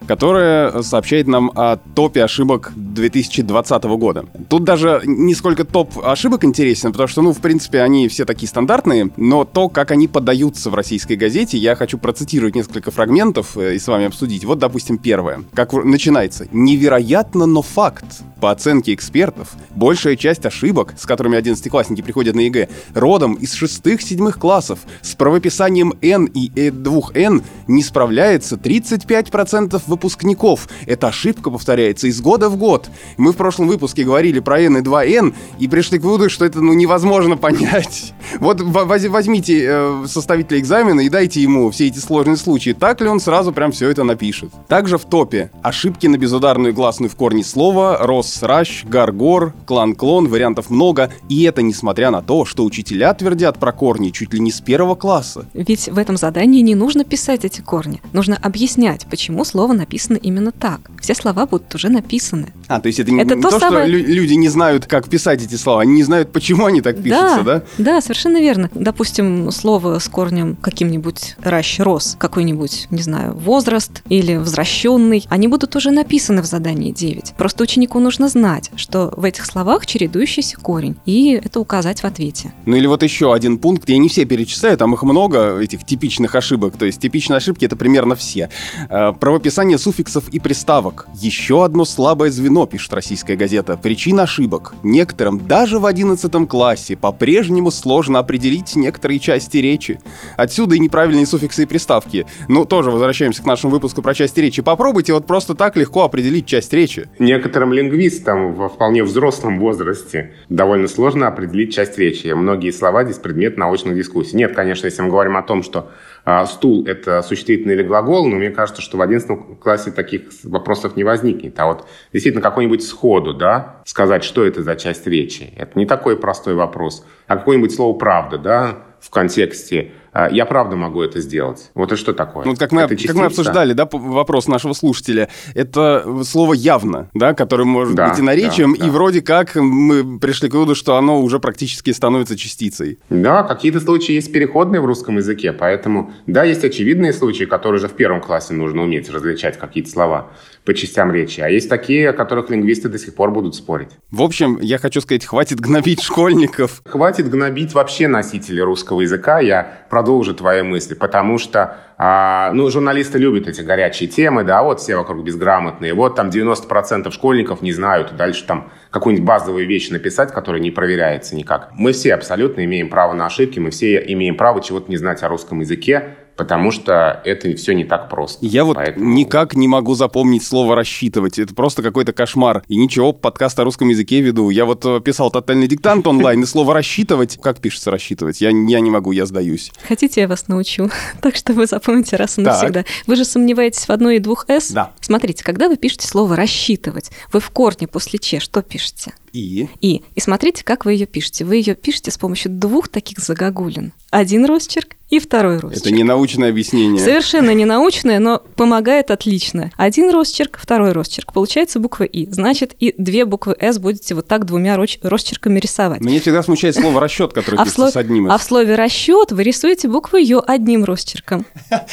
[0.06, 4.24] которая сообщает нам о топе ошибок 2020 года.
[4.48, 8.48] Тут даже не столько топ ошибок интересен, потому что, ну, в принципе, они все такие
[8.48, 13.74] стандартные, но то, как они подаются в российской газете, я хочу процитировать несколько фрагментов э,
[13.74, 14.46] и с вами обсудить.
[14.46, 15.42] Вот, допустим, первое.
[15.52, 16.48] Как начинается.
[16.52, 18.22] «Невероятно, но факт.
[18.42, 24.40] По оценке экспертов, большая часть ошибок, с которыми одиннадцатиклассники приходят на ЕГЭ, родом из шестых-седьмых
[24.40, 24.80] классов.
[25.00, 30.68] С правописанием N и E2N не справляется 35% выпускников.
[30.86, 32.90] Эта ошибка повторяется из года в год.
[33.16, 36.60] Мы в прошлом выпуске говорили про N и 2N и пришли к выводу, что это
[36.60, 38.12] ну, невозможно понять.
[38.40, 42.70] Вот возьмите э, составителя экзамена и дайте ему все эти сложные случаи.
[42.70, 44.50] Так ли он сразу прям все это напишет?
[44.66, 50.70] Также в топе ошибки на безударную гласную в корне слова, рос, ращ, гаргор, клан-клон, вариантов
[50.70, 51.10] много.
[51.28, 54.94] И это несмотря на то, что учителя твердят про корни чуть ли не с первого
[54.94, 55.46] класса.
[55.54, 58.00] Ведь в этом задании не нужно писать эти корни.
[58.12, 60.90] Нужно объяснять, почему слово написано именно так.
[61.00, 62.52] Все слова будут уже написаны.
[62.68, 63.86] А, то есть это, это не то, то самое...
[63.86, 67.42] что люди не знают, как писать эти слова, они не знают, почему они так пишутся,
[67.42, 67.62] да?
[67.78, 68.70] Да, да совершенно верно.
[68.74, 75.74] Допустим, слово с корнем каким-нибудь ращ, рос, какой-нибудь, не знаю, возраст или возвращенный, они будут
[75.76, 77.34] уже написаны в задании 9.
[77.36, 82.52] Просто ученику нужно знать, что в этих словах чередующийся корень, и это указать в ответе.
[82.66, 86.34] Ну или вот еще один пункт, я не все перечисляю, там их много, этих типичных
[86.34, 88.48] ошибок, то есть типичные ошибки это примерно все.
[88.88, 91.08] Э, правописание суффиксов и приставок.
[91.14, 93.76] Еще одно слабое звено, пишет российская газета.
[93.76, 94.74] Причина ошибок.
[94.82, 100.00] Некоторым даже в 11 классе по-прежнему сложно определить некоторые части речи.
[100.36, 102.26] Отсюда и неправильные суффиксы и приставки.
[102.48, 104.62] Ну, тоже возвращаемся к нашему выпуску про части речи.
[104.62, 107.08] Попробуйте вот просто так легко определить часть речи.
[107.18, 112.28] Некоторым лингвистам во вполне взрослом возрасте довольно сложно определить часть речи.
[112.28, 114.36] Многие слова здесь предмет научных дискуссий.
[114.36, 115.90] Нет, конечно, если мы говорим о том, что
[116.24, 120.96] а, стул– это существительный или глагол, но мне кажется, что в 11 классе таких вопросов
[120.96, 121.58] не возникнет.
[121.58, 126.16] А вот действительно какой-нибудь сходу, да, сказать, что это за часть речи, это не такой
[126.16, 131.70] простой вопрос– А какое-нибудь слово «правда», да, в контексте а, я правда могу это сделать.
[131.74, 132.44] Вот и что такое?
[132.44, 137.64] Ну, как мы, как мы обсуждали, да, вопрос нашего слушателя, это слово «явно», да, которое
[137.64, 138.86] может да, быть и наречием, да, да.
[138.86, 142.98] и вроде как мы пришли к выводу, что оно уже практически становится частицей.
[143.08, 147.88] Да, какие-то случаи есть переходные в русском языке, поэтому, да, есть очевидные случаи, которые уже
[147.88, 150.28] в первом классе нужно уметь различать какие-то слова
[150.64, 151.40] по частям речи.
[151.40, 153.90] А есть такие, о которых лингвисты до сих пор будут спорить.
[154.10, 156.82] В общем, я хочу сказать, хватит гнобить школьников.
[156.84, 159.40] Хватит гнобить вообще носителей русского языка.
[159.40, 164.80] Я продолжу твои мысли, потому что а, ну, журналисты любят эти горячие темы, да, вот
[164.80, 170.32] все вокруг безграмотные, вот там 90% школьников не знают, дальше там какую-нибудь базовую вещь написать,
[170.32, 171.70] которая не проверяется никак.
[171.74, 175.28] Мы все абсолютно имеем право на ошибки, мы все имеем право чего-то не знать о
[175.28, 178.44] русском языке, потому что это все не так просто.
[178.44, 179.12] Я вот Поэтому...
[179.12, 181.38] никак не могу запомнить слово «рассчитывать».
[181.38, 182.62] Это просто какой-то кошмар.
[182.68, 184.50] И ничего, подкаст о русском языке веду.
[184.50, 188.40] Я вот э, писал тотальный диктант онлайн, и слово «рассчитывать», как пишется «рассчитывать»?
[188.40, 189.70] Я, я не могу, я сдаюсь.
[189.86, 190.90] Хотите, я вас научу?
[191.20, 192.84] Так что вы запомните раз и навсегда.
[193.06, 194.70] Вы же сомневаетесь в одной и двух «с»?
[194.70, 194.92] Да.
[195.00, 199.12] Смотрите, когда вы пишете слово «рассчитывать», вы в корне после «че» что пишете?
[199.32, 199.68] И?
[199.80, 200.02] И.
[200.14, 201.44] И смотрите, как вы ее пишете.
[201.44, 203.92] Вы ее пишете с помощью двух таких загогулин.
[204.10, 205.82] Один росчерк и второй росчерк.
[205.82, 207.02] Это не научное объяснение.
[207.02, 209.70] Совершенно не научное, но помогает отлично.
[209.76, 211.32] Один росчерк, второй росчерк.
[211.32, 212.30] Получается буква И.
[212.30, 216.00] Значит, и две буквы С будете вот так двумя росчерками рисовать.
[216.00, 219.42] Меня всегда смущает слово расчет, который а пишется с одним А в слове расчет вы
[219.42, 221.44] рисуете букву Ё одним росчерком.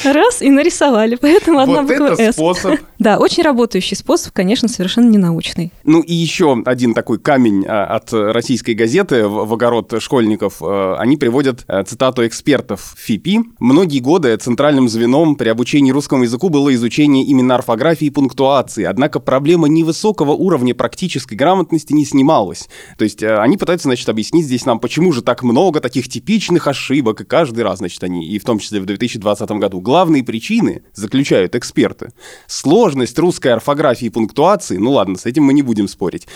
[0.03, 1.15] Раз и нарисовали.
[1.15, 2.33] Поэтому одна буква С.
[2.33, 2.79] способ.
[2.99, 5.71] Да, очень работающий способ, конечно, совершенно не научный.
[5.83, 10.63] Ну и еще один такой камень а, от российской газеты в огород школьников.
[10.63, 13.41] Э, они приводят э, цитату экспертов ФИПИ.
[13.59, 18.83] Многие годы центральным звеном при обучении русскому языку было изучение именно орфографии и пунктуации.
[18.83, 22.67] Однако проблема невысокого уровня практической грамотности не снималась.
[22.97, 26.65] То есть э, они пытаются, значит, объяснить здесь нам, почему же так много таких типичных
[26.65, 29.81] ошибок, и каждый раз, значит, они, и в том числе в 2020 году.
[29.81, 32.09] Главные причины, заключают эксперты,
[32.47, 36.27] сложность русской орфографии и пунктуации, ну ладно, с этим мы не будем спорить,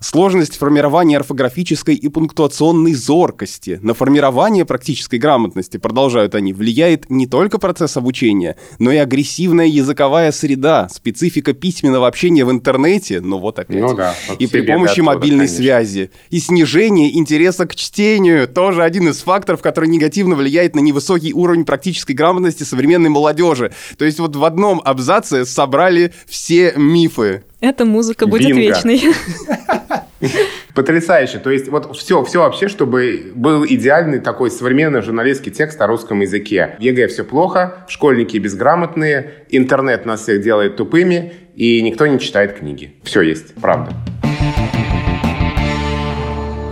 [0.00, 3.78] сложность формирования формирование орфографической и пунктуационной зоркости.
[3.82, 10.32] На формирование практической грамотности, продолжают они, влияет не только процесс обучения, но и агрессивная языковая
[10.32, 15.00] среда, специфика письменного общения в интернете, ну вот опять, ну да, вот и при помощи
[15.00, 15.56] мобильной конечно.
[15.56, 21.32] связи, и снижение интереса к чтению, тоже один из факторов, который негативно влияет на невысокий
[21.32, 23.72] уровень практической грамотности современной молодежи.
[23.98, 27.42] То есть вот в одном абзаце собрали все мифы.
[27.60, 28.60] Эта музыка будет Бинго.
[28.60, 29.02] вечной.
[30.74, 31.38] Потрясающе.
[31.38, 36.20] То есть вот все, все вообще, чтобы был идеальный такой современный журналистский текст о русском
[36.20, 36.76] языке.
[36.78, 42.58] В ЕГЭ все плохо, школьники безграмотные, интернет нас всех делает тупыми, и никто не читает
[42.58, 42.94] книги.
[43.02, 43.92] Все есть, правда.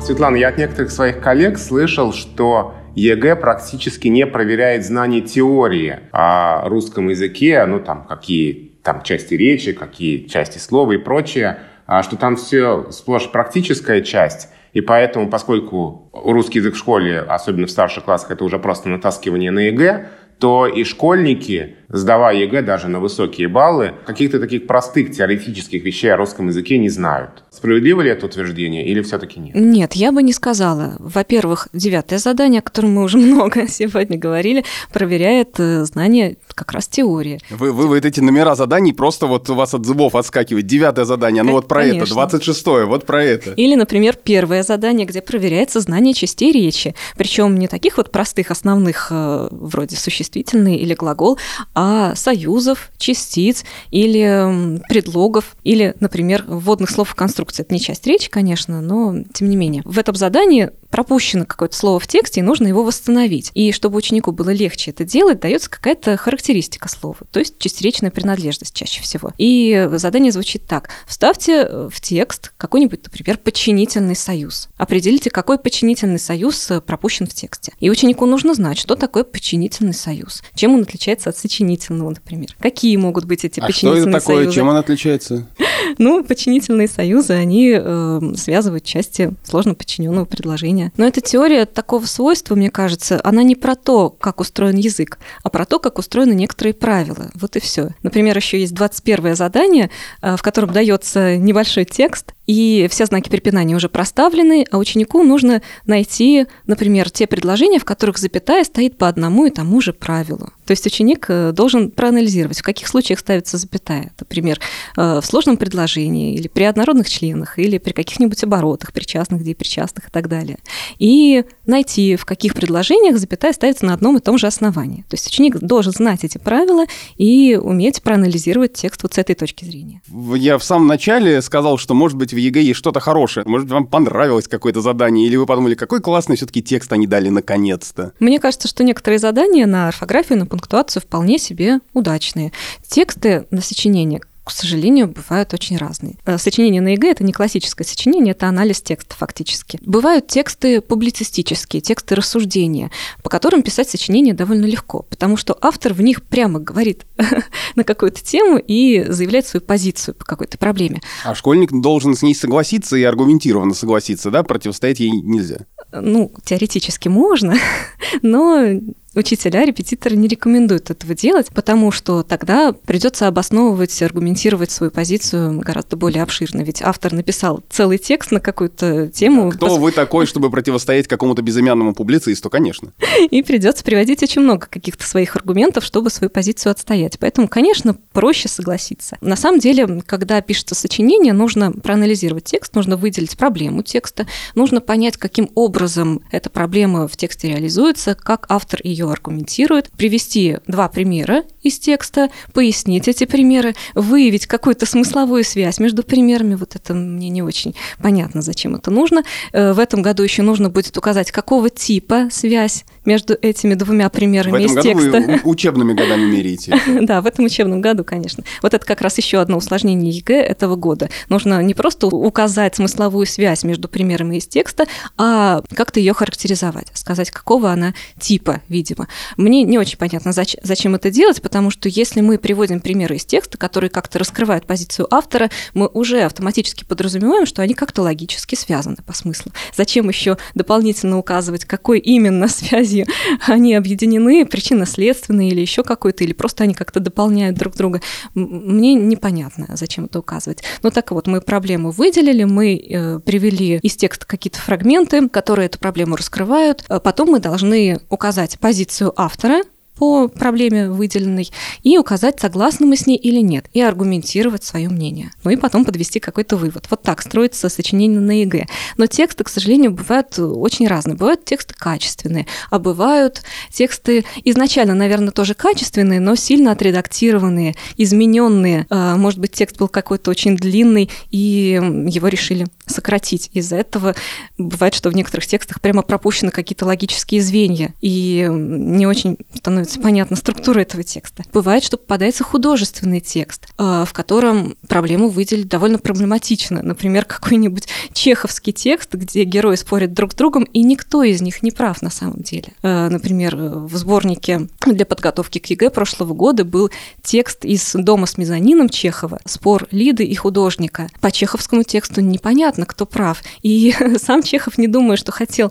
[0.02, 6.68] Светлана, я от некоторых своих коллег слышал, что ЕГЭ практически не проверяет знания теории о
[6.68, 11.58] русском языке, ну там какие там части речи, какие части слова и прочее.
[11.86, 17.66] А, что там все сплошь практическая часть, и поэтому, поскольку русский язык в школе, особенно
[17.66, 20.08] в старших классах, это уже просто натаскивание на ЕГЭ,
[20.38, 26.16] то и школьники, сдавая ЕГЭ даже на высокие баллы, каких-то таких простых теоретических вещей о
[26.16, 27.44] русском языке не знают.
[27.50, 29.54] Справедливо ли это утверждение или все-таки нет?
[29.54, 30.96] Нет, я бы не сказала.
[30.98, 36.86] Во-первых, девятое задание, о котором мы уже много сегодня говорили, проверяет э, знание как раз
[36.88, 37.40] теории.
[37.50, 40.66] Вы, вы, вы эти номера заданий просто вот у вас от зубов отскакивает.
[40.66, 42.02] Девятое задание, ну вот про Конечно.
[42.02, 43.52] это, двадцать шестое, вот про это.
[43.52, 46.94] Или, например, первое задание, где проверяется знание частей речи.
[47.16, 49.96] Причем не таких вот простых основных, э, вроде
[50.26, 51.38] существительный или глагол,
[51.74, 57.62] а союзов, частиц или предлогов, или, например, вводных слов в конструкции.
[57.62, 59.82] Это не часть речи, конечно, но тем не менее.
[59.84, 63.50] В этом задании пропущено какое-то слово в тексте, и нужно его восстановить.
[63.54, 68.74] И чтобы ученику было легче это делать, дается какая-то характеристика слова, то есть частеречная принадлежность
[68.74, 69.32] чаще всего.
[69.38, 70.90] И задание звучит так.
[71.06, 74.68] Вставьте в текст какой-нибудь, например, подчинительный союз.
[74.76, 77.72] Определите, какой подчинительный союз пропущен в тексте.
[77.78, 80.15] И ученику нужно знать, что такое подчинительный союз,
[80.54, 82.56] чем он отличается от сочинительного, например.
[82.58, 84.36] Какие могут быть эти а подчинительные что это такое?
[84.36, 84.54] союзы?
[84.54, 85.46] Чем он отличается?
[85.98, 92.54] Ну, подчинительные союзы, они э, связывают части сложно подчиненного предложения но эта теория такого свойства,
[92.54, 96.74] мне кажется, она не про то, как устроен язык, а про то, как устроены некоторые
[96.74, 97.30] правила.
[97.34, 97.90] Вот и все.
[98.02, 99.90] Например, еще есть 21 задание,
[100.22, 105.62] э, в котором дается небольшой текст, и все знаки препинания уже проставлены, а ученику нужно
[105.84, 110.05] найти, например, те предложения, в которых запятая стоит по одному и тому же правилу.
[110.06, 110.55] pravilo.
[110.66, 114.12] То есть ученик э, должен проанализировать, в каких случаях ставится запятая.
[114.18, 114.58] Например,
[114.96, 120.08] э, в сложном предложении, или при однородных членах, или при каких-нибудь оборотах, причастных, где причастных
[120.08, 120.58] и так далее.
[120.98, 125.02] И найти, в каких предложениях запятая ставится на одном и том же основании.
[125.08, 126.84] То есть ученик должен знать эти правила
[127.16, 130.02] и уметь проанализировать текст вот с этой точки зрения.
[130.34, 133.46] Я в самом начале сказал, что, может быть, в ЕГЭ есть что-то хорошее.
[133.46, 138.12] Может, вам понравилось какое-то задание, или вы подумали, какой классный все-таки текст они дали наконец-то.
[138.18, 142.52] Мне кажется, что некоторые задания на орфографию, на пунктуацию вполне себе удачные.
[142.88, 146.14] Тексты на сочинение к сожалению, бывают очень разные.
[146.24, 149.80] Э, сочинение на ЕГЭ— это не классическое сочинение, это анализ текста фактически.
[149.84, 152.92] Бывают тексты публицистические, тексты рассуждения,
[153.24, 157.06] по которым писать сочинение довольно легко, потому что автор в них прямо говорит
[157.74, 161.00] на какую-то тему и заявляет свою позицию по какой-то проблеме.
[161.24, 164.44] А школьник должен с ней согласиться и аргументированно согласиться, да?
[164.44, 165.66] Противостоять ей нельзя.
[165.90, 167.56] Ну, теоретически можно,
[168.22, 168.78] но
[169.16, 175.96] учителя, репетиторы не рекомендуют этого делать, потому что тогда придется обосновывать, аргументировать свою позицию гораздо
[175.96, 176.62] более обширно.
[176.62, 179.50] Ведь автор написал целый текст на какую-то тему.
[179.50, 179.78] Кто пос...
[179.78, 182.92] вы такой, чтобы противостоять какому-то безымянному публицисту, конечно.
[183.30, 187.18] И придется приводить очень много каких-то своих аргументов, чтобы свою позицию отстоять.
[187.18, 189.16] Поэтому, конечно, проще согласиться.
[189.20, 195.16] На самом деле, когда пишется сочинение, нужно проанализировать текст, нужно выделить проблему текста, нужно понять,
[195.16, 201.44] каким образом эта проблема в тексте реализуется, как автор ее ее аргументирует, привести два примера
[201.62, 206.54] из текста, пояснить эти примеры, выявить какую-то смысловую связь между примерами.
[206.54, 209.22] Вот это мне не очень понятно, зачем это нужно.
[209.52, 214.64] Э, в этом году еще нужно будет указать, какого типа связь между этими двумя примерами
[214.64, 215.20] из текста.
[215.20, 216.76] Вы учебными годами меряете.
[217.06, 218.42] Да, в этом учебном году, конечно.
[218.62, 221.08] Вот это как раз еще одно усложнение ЕГЭ этого года.
[221.28, 224.86] Нужно не просто указать смысловую связь между примерами из текста,
[225.16, 229.08] а как-то ее характеризовать, сказать, какого она типа, видимо.
[229.36, 233.58] Мне не очень понятно, зачем это делать, потому что если мы приводим примеры из текста,
[233.58, 239.12] которые как-то раскрывают позицию автора, мы уже автоматически подразумеваем, что они как-то логически связаны по
[239.12, 239.52] смыслу.
[239.76, 243.06] Зачем еще дополнительно указывать, какой именно связи связью
[243.46, 248.00] они объединены, причинно-следственные или еще какой-то, или просто они как-то дополняют друг друга.
[248.34, 250.62] Мне непонятно, зачем это указывать.
[250.82, 255.78] Но так вот, мы проблему выделили, мы э, привели из текста какие-то фрагменты, которые эту
[255.78, 256.84] проблему раскрывают.
[256.88, 259.62] Э, потом мы должны указать позицию автора,
[259.96, 261.50] по проблеме выделенной
[261.82, 265.32] и указать, согласны мы с ней или нет, и аргументировать свое мнение.
[265.44, 266.86] Ну и потом подвести какой-то вывод.
[266.90, 268.66] Вот так строится сочинение на ЕГЭ.
[268.96, 271.16] Но тексты, к сожалению, бывают очень разные.
[271.16, 273.42] Бывают тексты качественные, а бывают
[273.72, 278.86] тексты изначально, наверное, тоже качественные, но сильно отредактированные, измененные.
[278.90, 283.50] А, может быть, текст был какой-то очень длинный, и его решили сократить.
[283.52, 284.14] Из-за этого
[284.58, 290.36] бывает, что в некоторых текстах прямо пропущены какие-то логические звенья, и не очень становится понятна
[290.36, 291.44] структура этого текста.
[291.52, 296.82] Бывает, что попадается художественный текст, э, в котором проблему выделить довольно проблематично.
[296.82, 301.70] Например, какой-нибудь чеховский текст, где герои спорят друг с другом, и никто из них не
[301.70, 302.68] прав на самом деле.
[302.82, 306.90] Э, например, в сборнике для подготовки к ЕГЭ прошлого года был
[307.22, 311.08] текст из «Дома с мезонином» Чехова «Спор Лиды и художника».
[311.20, 313.42] По чеховскому тексту непонятно, кто прав.
[313.62, 315.70] И сам Чехов не думаю, что хотел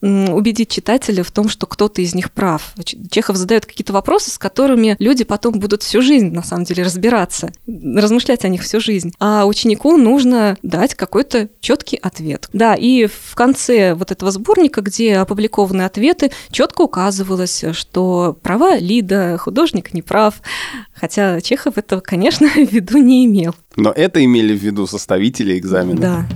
[0.00, 2.74] убедить читателя в том, что кто-то из них прав.
[3.10, 7.52] Чехов задает какие-то вопросы, с которыми люди потом будут всю жизнь, на самом деле, разбираться,
[7.66, 9.12] размышлять о них всю жизнь.
[9.18, 12.48] А ученику нужно дать какой-то четкий ответ.
[12.52, 19.36] Да, и в конце вот этого сборника, где опубликованы ответы, четко указывалось, что права Лида,
[19.38, 20.34] художник не прав,
[20.94, 23.54] хотя Чехов этого, конечно, в виду не имел.
[23.76, 26.00] Но это имели в виду составители экзамена.
[26.00, 26.26] Да.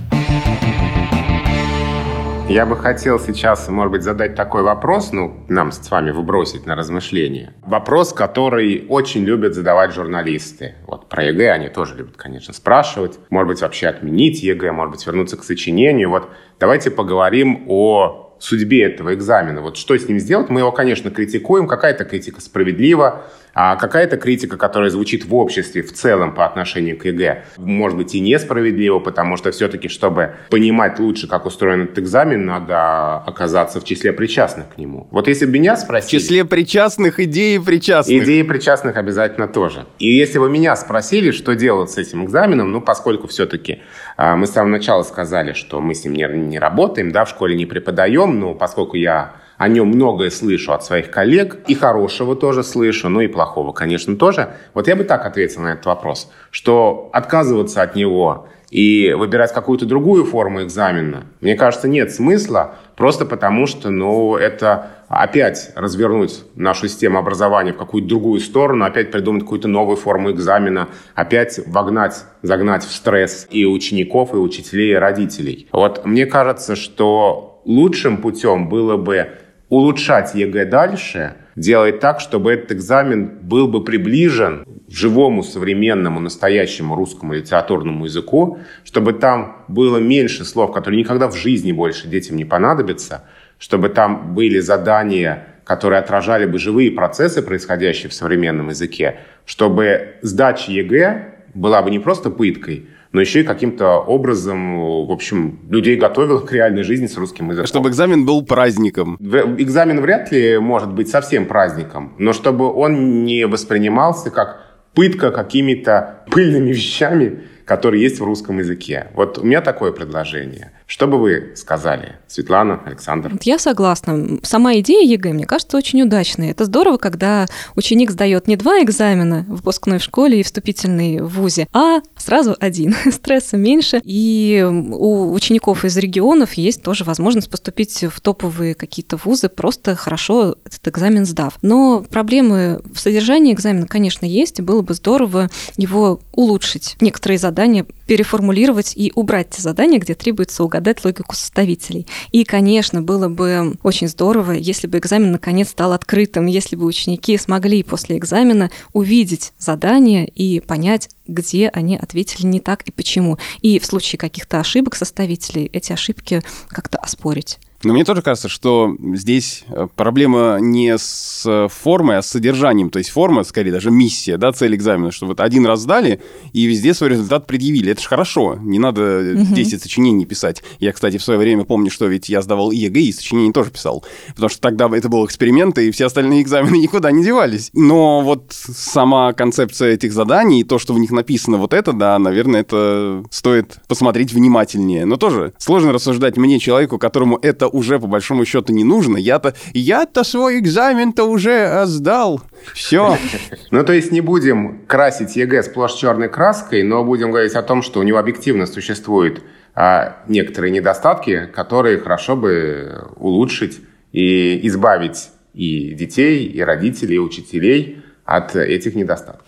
[2.47, 6.75] Я бы хотел сейчас, может быть, задать такой вопрос, ну, нам с вами выбросить на
[6.75, 7.53] размышление.
[7.65, 10.75] Вопрос, который очень любят задавать журналисты.
[10.85, 13.19] Вот про ЕГЭ они тоже любят, конечно, спрашивать.
[13.29, 16.09] Может быть, вообще отменить ЕГЭ, может быть, вернуться к сочинению.
[16.09, 16.29] Вот
[16.59, 19.61] давайте поговорим о судьбе этого экзамена.
[19.61, 20.49] Вот что с ним сделать?
[20.49, 21.67] Мы его, конечно, критикуем.
[21.67, 27.05] Какая-то критика справедлива, а какая-то критика, которая звучит в обществе в целом по отношению к
[27.05, 32.45] ЕГЭ, может быть и несправедлива, потому что все-таки, чтобы понимать лучше, как устроен этот экзамен,
[32.45, 35.07] надо оказаться в числе причастных к нему.
[35.11, 36.19] Вот если бы меня спросили...
[36.19, 38.23] В числе причастных и деепричастных.
[38.23, 39.85] И деепричастных обязательно тоже.
[39.99, 43.81] И если бы меня спросили, что делать с этим экзаменом, ну, поскольку все-таки
[44.17, 47.29] а, мы с самого начала сказали, что мы с ним не, не работаем, да, в
[47.29, 52.35] школе не преподаем, но поскольку я о нем многое слышу от своих коллег, и хорошего
[52.35, 54.53] тоже слышу, ну и плохого, конечно, тоже.
[54.73, 59.85] Вот я бы так ответил на этот вопрос, что отказываться от него и выбирать какую-то
[59.85, 66.87] другую форму экзамена, мне кажется, нет смысла, просто потому что, ну, это опять развернуть нашу
[66.87, 72.83] систему образования в какую-то другую сторону, опять придумать какую-то новую форму экзамена, опять вогнать, загнать
[72.83, 75.67] в стресс и учеников, и учителей, и родителей.
[75.71, 79.29] Вот мне кажется, что лучшим путем было бы
[79.69, 87.33] улучшать ЕГЭ дальше, делать так, чтобы этот экзамен был бы приближен живому, современному, настоящему русскому
[87.33, 93.23] литературному языку, чтобы там было меньше слов, которые никогда в жизни больше детям не понадобятся,
[93.57, 100.71] чтобы там были задания, которые отражали бы живые процессы, происходящие в современном языке, чтобы сдача
[100.71, 106.39] ЕГЭ была бы не просто пыткой, но еще и каким-то образом, в общем, людей готовил
[106.41, 107.67] к реальной жизни с русским языком.
[107.67, 109.17] Чтобы экзамен был праздником.
[109.19, 116.25] Экзамен вряд ли может быть совсем праздником, но чтобы он не воспринимался как пытка какими-то
[116.31, 119.07] пыльными вещами, которые есть в русском языке.
[119.13, 123.31] Вот у меня такое предложение– что бы вы сказали, Светлана, Александр?
[123.43, 124.39] Я согласна.
[124.43, 126.49] Сама идея ЕГЭ, мне кажется, очень удачной.
[126.49, 127.45] Это здорово, когда
[127.77, 132.93] ученик сдает не два экзамена, выпускной в школе и вступительный в ВУЗе, а сразу один.
[133.09, 134.01] Стресса меньше.
[134.03, 140.57] И у учеников из регионов есть тоже возможность поступить в топовые какие-то вузы, просто хорошо
[140.65, 141.57] этот экзамен сдав.
[141.61, 146.97] Но проблемы в содержании экзамена, конечно, есть, и было бы здорово его улучшить.
[146.99, 152.07] Некоторые задания переформулировать и убрать те задания, где требуется угадать логику составителей.
[152.31, 157.37] И, конечно, было бы очень здорово, если бы экзамен наконец стал открытым, если бы ученики
[157.37, 163.37] смогли после экзамена увидеть задание и понять, где они ответили не так и почему.
[163.61, 167.59] И в случае каких-то ошибок составителей эти ошибки как-то оспорить.
[167.83, 172.89] Но мне тоже кажется, что здесь э, проблема не с формой, а с содержанием.
[172.89, 176.21] То есть форма, скорее, даже миссия, да, цель экзамена, что вот один раз сдали
[176.53, 177.91] и везде свой результат предъявили.
[177.91, 179.53] Это же хорошо, не надо угу.
[179.53, 180.63] 10 сочинений писать.
[180.79, 183.71] Я, кстати, в свое время помню, что ведь я сдавал и ЕГЭ, и сочинений тоже
[183.71, 184.03] писал.
[184.29, 187.71] Потому что тогда это был эксперимент, и все остальные экзамены никуда не девались.
[187.73, 192.61] Но вот сама концепция этих заданий, то, что в них написано, вот это, да, наверное,
[192.61, 195.05] это стоит посмотреть внимательнее.
[195.05, 199.17] Но тоже сложно рассуждать мне, человеку, которому это уже по большому счету не нужно.
[199.17, 202.41] Я-то я-то свой экзамен-то уже э, сдал.
[202.73, 203.17] Все.
[203.71, 207.81] Ну, то есть не будем красить ЕГЭ сплошь черной краской, но будем говорить о том,
[207.81, 209.41] что у него объективно существуют
[209.73, 213.79] а, некоторые недостатки, которые хорошо бы улучшить
[214.11, 219.47] и избавить и детей, и родителей, и учителей от этих недостатков.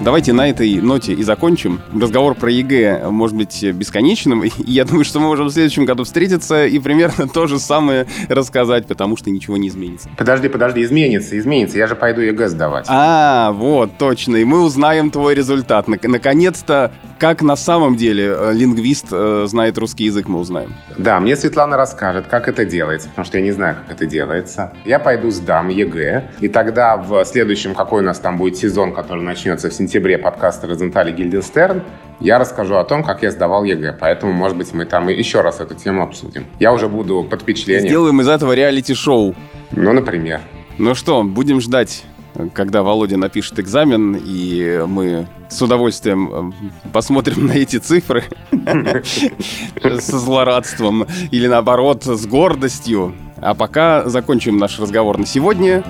[0.00, 1.80] Давайте на этой ноте и закончим.
[1.92, 4.44] Разговор про ЕГЭ может быть бесконечным.
[4.44, 8.06] И я думаю, что мы можем в следующем году встретиться и примерно то же самое
[8.28, 10.08] рассказать, потому что ничего не изменится.
[10.16, 11.78] Подожди, подожди, изменится, изменится.
[11.78, 12.86] Я же пойду ЕГЭ сдавать.
[12.88, 14.36] А, вот, точно.
[14.36, 15.88] И мы узнаем твой результат.
[15.88, 20.74] Наконец-то, как на самом деле э, лингвист э, знает русский язык, мы узнаем.
[20.96, 24.72] Да, мне Светлана расскажет, как это делается, потому что я не знаю, как это делается.
[24.84, 29.22] Я пойду сдам ЕГЭ, и тогда в следующем, какой у нас там будет сезон, который
[29.22, 31.82] начнется в сентябре, сентябре подкаста Розенталь и Гильденстерн
[32.20, 33.96] я расскажу о том, как я сдавал ЕГЭ.
[33.98, 36.44] Поэтому, может быть, мы там еще раз эту тему обсудим.
[36.60, 37.88] Я уже буду под впечатлением.
[37.88, 39.34] Сделаем из этого реалити-шоу.
[39.70, 40.40] Ну, например.
[40.76, 42.04] Ну что, будем ждать
[42.54, 48.22] когда Володя напишет экзамен, и мы с удовольствием э, посмотрим на эти цифры
[49.82, 53.12] со злорадством или наоборот с гордостью.
[53.40, 55.84] А пока закончим наш разговор на сегодня.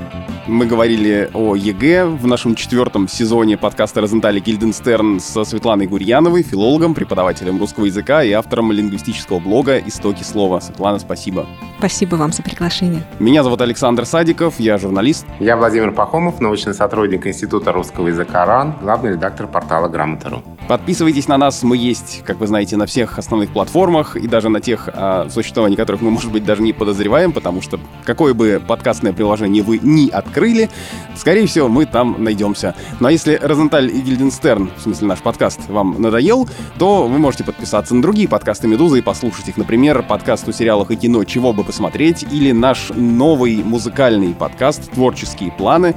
[0.47, 6.43] Мы говорили о ЕГЭ в нашем четвертом сезоне подкаста «Розенталь и Гильденстерн» со Светланой Гурьяновой,
[6.43, 10.61] филологом, преподавателем русского языка и автором лингвистического блога «Истоки слова».
[10.61, 11.47] Светлана, спасибо.
[11.79, 13.03] Спасибо вам за приглашение.
[13.19, 15.27] Меня зовут Александр Садиков, я журналист.
[15.39, 20.43] Я Владимир Пахомов, научный сотрудник Института русского языка РАН, главный редактор портала «Грамота.ру».
[20.67, 24.61] Подписывайтесь на нас, мы есть, как вы знаете, на всех основных платформах и даже на
[24.61, 29.13] тех, о существовании которых мы, может быть, даже не подозреваем, потому что какое бы подкастное
[29.13, 30.69] приложение вы ни открыли,
[31.15, 32.75] скорее всего, мы там найдемся.
[32.99, 36.49] Ну а если Розенталь и Гильденстерн, в смысле наш подкаст, вам надоел,
[36.81, 40.91] то вы можете подписаться на другие подкасты «Медузы» и послушать их, например, подкаст о сериалах
[40.91, 45.95] и кино «Чего бы посмотреть» или наш новый музыкальный подкаст «Творческие планы»,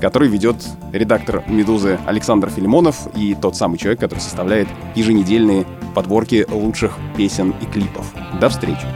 [0.00, 0.56] который ведет
[0.92, 7.66] редактор «Медузы» Александр Филимонов и тот самый человек, который составляет еженедельные подборки лучших песен и
[7.66, 8.06] клипов.
[8.40, 8.86] До встречи!